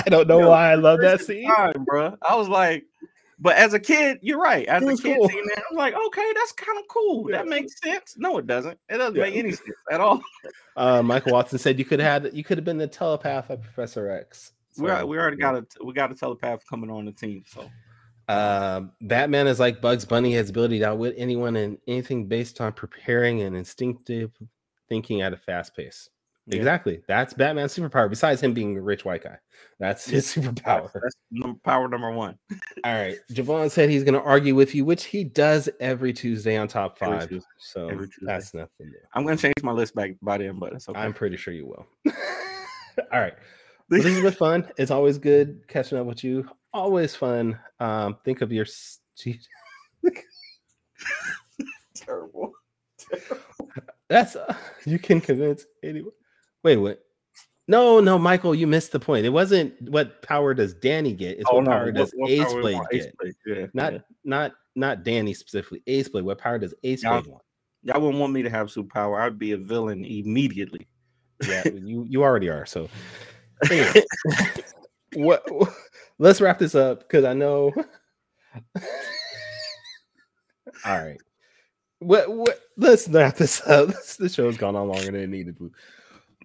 [0.07, 1.49] I don't know Yo, why I love that scene.
[1.49, 2.17] time, bruh.
[2.29, 2.85] I was like,
[3.39, 4.67] But as a kid, you're right.
[4.67, 5.29] As a kid, cool.
[5.29, 7.25] seeing that, I'm like, okay, that's kind of cool.
[7.31, 8.15] That makes sense.
[8.19, 8.79] No, it doesn't.
[8.89, 9.23] It doesn't Yeah.
[9.23, 10.21] make any sense at all.
[10.77, 13.63] Uh, Michael Watson said you could have had you could have been the telepath of
[13.63, 14.51] Professor X.
[14.79, 17.45] we So, we already got a we got a telepath coming on the team.
[17.47, 17.71] So
[18.29, 22.73] Um, Batman is like Bugs Bunny, has ability to outwit anyone and anything based on
[22.73, 24.31] preparing and instinctive
[24.89, 26.09] thinking at a fast pace.
[26.47, 27.03] yeah, Exactly.
[27.07, 28.09] That's Batman's superpower.
[28.09, 29.39] Besides him being a rich white guy,
[29.79, 30.91] that's his superpower.
[30.93, 32.39] that's, that's power number one.
[32.85, 33.19] All right.
[33.33, 36.99] Javon said he's going to argue with you, which he does every Tuesday on top
[36.99, 37.31] five.
[37.59, 37.91] So
[38.23, 38.99] that's nothing new.
[39.15, 40.99] I'm gonna change my list back by then, but it's okay.
[40.99, 41.87] I'm pretty sure you will.
[43.13, 43.35] All right.
[43.91, 44.69] Well, this has been fun.
[44.79, 46.49] It's always good catching up with you.
[46.73, 47.59] Always fun.
[47.81, 48.67] Um, think of your.
[49.17, 49.41] gee,
[51.95, 52.53] terrible.
[54.09, 54.55] That's uh,
[54.85, 56.13] you can convince anyone.
[56.63, 57.01] Wait, what?
[57.67, 59.25] No, no, Michael, you missed the point.
[59.25, 61.39] It wasn't what power does Danny get.
[61.39, 62.89] It's what power does what Ace Blade want?
[62.93, 63.17] Ace get.
[63.19, 63.99] Blade, Yeah, Not yeah.
[64.25, 65.83] not not Danny specifically.
[65.87, 66.25] Ace Blade.
[66.25, 67.21] What power does Ace Yeah.
[67.21, 67.43] Blade want?
[67.83, 69.21] y'all wouldn't want me to have superpower.
[69.21, 70.87] I'd be a villain immediately.
[71.47, 72.67] Yeah, you you already are.
[72.67, 72.89] So,
[73.71, 74.03] anyway,
[75.15, 75.47] what?
[76.19, 77.73] Let's wrap this up because I know.
[80.85, 81.19] All right.
[82.01, 82.31] What?
[82.33, 82.61] What?
[82.77, 83.91] Let's wrap this up.
[84.19, 85.73] The show's gone on longer than it needed to.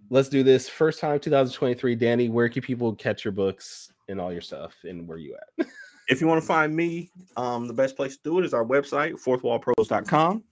[0.09, 0.67] Let's do this.
[0.67, 1.95] First time 2023.
[1.95, 5.67] Danny, where can people catch your books and all your stuff, and where you at?
[6.09, 8.65] If you want to find me, um, the best place to do it is our
[8.65, 10.43] website, fourthwallpros.com.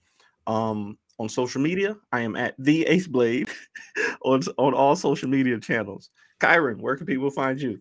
[0.46, 3.48] Um, on social media, I am at the Ace Blade
[4.22, 6.10] on, on all social media channels.
[6.40, 7.80] Kyrun, where can people find you?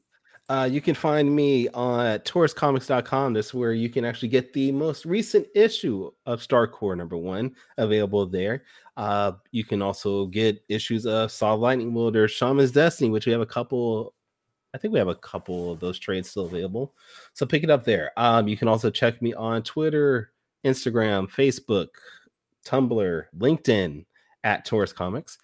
[0.49, 3.33] Uh, you can find me on at tauruscomics.com.
[3.33, 7.53] That's where you can actually get the most recent issue of Star StarCore number one
[7.77, 8.63] available there.
[8.95, 13.41] Uh, you can also get issues of Saw Lightning Wielder, Shaman's Destiny, which we have
[13.41, 14.13] a couple.
[14.73, 16.93] I think we have a couple of those trades still available.
[17.33, 18.11] So pick it up there.
[18.15, 20.31] Um, you can also check me on Twitter,
[20.65, 21.87] Instagram, Facebook,
[22.65, 24.05] Tumblr, LinkedIn
[24.43, 25.37] at Taurus Comics.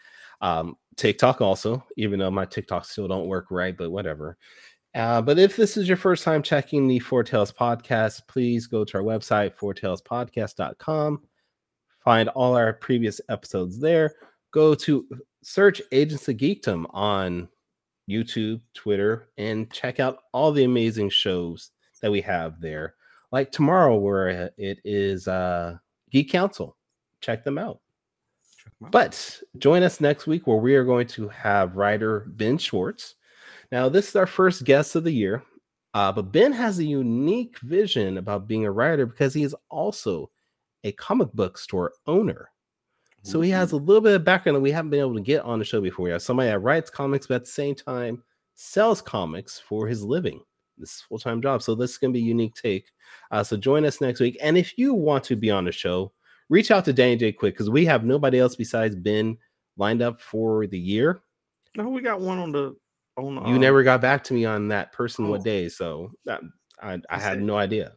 [0.43, 4.37] Um, TikTok also, even though my TikTok still don't work right, but whatever.
[4.93, 8.85] Uh, but if this is your first time checking the Four Tales podcast, please go
[8.85, 11.23] to our website, fourtalespodcast.com.
[12.03, 14.13] Find all our previous episodes there.
[14.51, 15.07] Go to
[15.41, 17.47] search Agents of Geekdom on
[18.07, 21.71] YouTube, Twitter, and check out all the amazing shows
[22.01, 22.95] that we have there.
[23.31, 25.77] Like tomorrow, where it is uh,
[26.11, 26.77] Geek Council.
[27.21, 27.79] Check them out.
[28.81, 33.15] But join us next week where we are going to have writer Ben Schwartz.
[33.71, 35.43] Now, this is our first guest of the year,
[35.93, 40.29] uh, but Ben has a unique vision about being a writer because he is also
[40.83, 42.49] a comic book store owner.
[43.25, 45.43] So he has a little bit of background that we haven't been able to get
[45.43, 46.03] on the show before.
[46.03, 48.21] We have somebody that writes comics, but at the same time
[48.55, 50.41] sells comics for his living.
[50.77, 51.63] This is full time job.
[51.63, 52.91] So this is going to be a unique take.
[53.31, 54.37] Uh, so join us next week.
[54.41, 56.11] And if you want to be on the show,
[56.53, 59.37] reach out to Danny J quick because we have nobody else besides Ben
[59.75, 61.21] lined up for the year.
[61.75, 62.75] No, we got one on the
[63.17, 63.33] on.
[63.47, 65.31] You um, never got back to me on that person oh.
[65.31, 66.41] what day, so that,
[66.81, 67.93] I, I had no idea.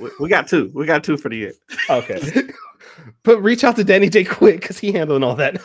[0.00, 0.70] we- We got two.
[0.72, 1.52] We got two for the year.
[1.90, 2.48] Okay,
[3.24, 5.60] but reach out to Danny J quick because he handling all that,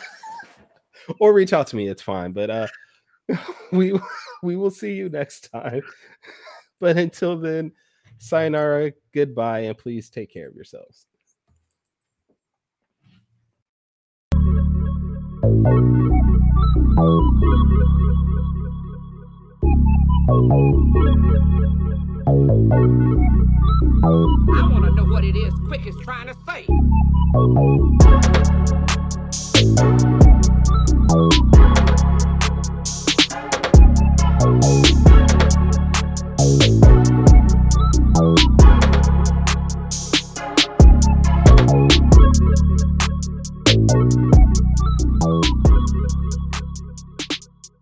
[1.20, 1.88] or reach out to me.
[1.88, 2.32] It's fine.
[2.32, 2.66] But uh,
[3.72, 3.98] we
[4.42, 5.82] we will see you next time.
[6.80, 7.70] But until then,
[8.18, 11.06] sayonara, goodbye, and please take care of yourselves.
[15.66, 15.70] I
[24.70, 26.66] want to know what it is Quick is trying to say.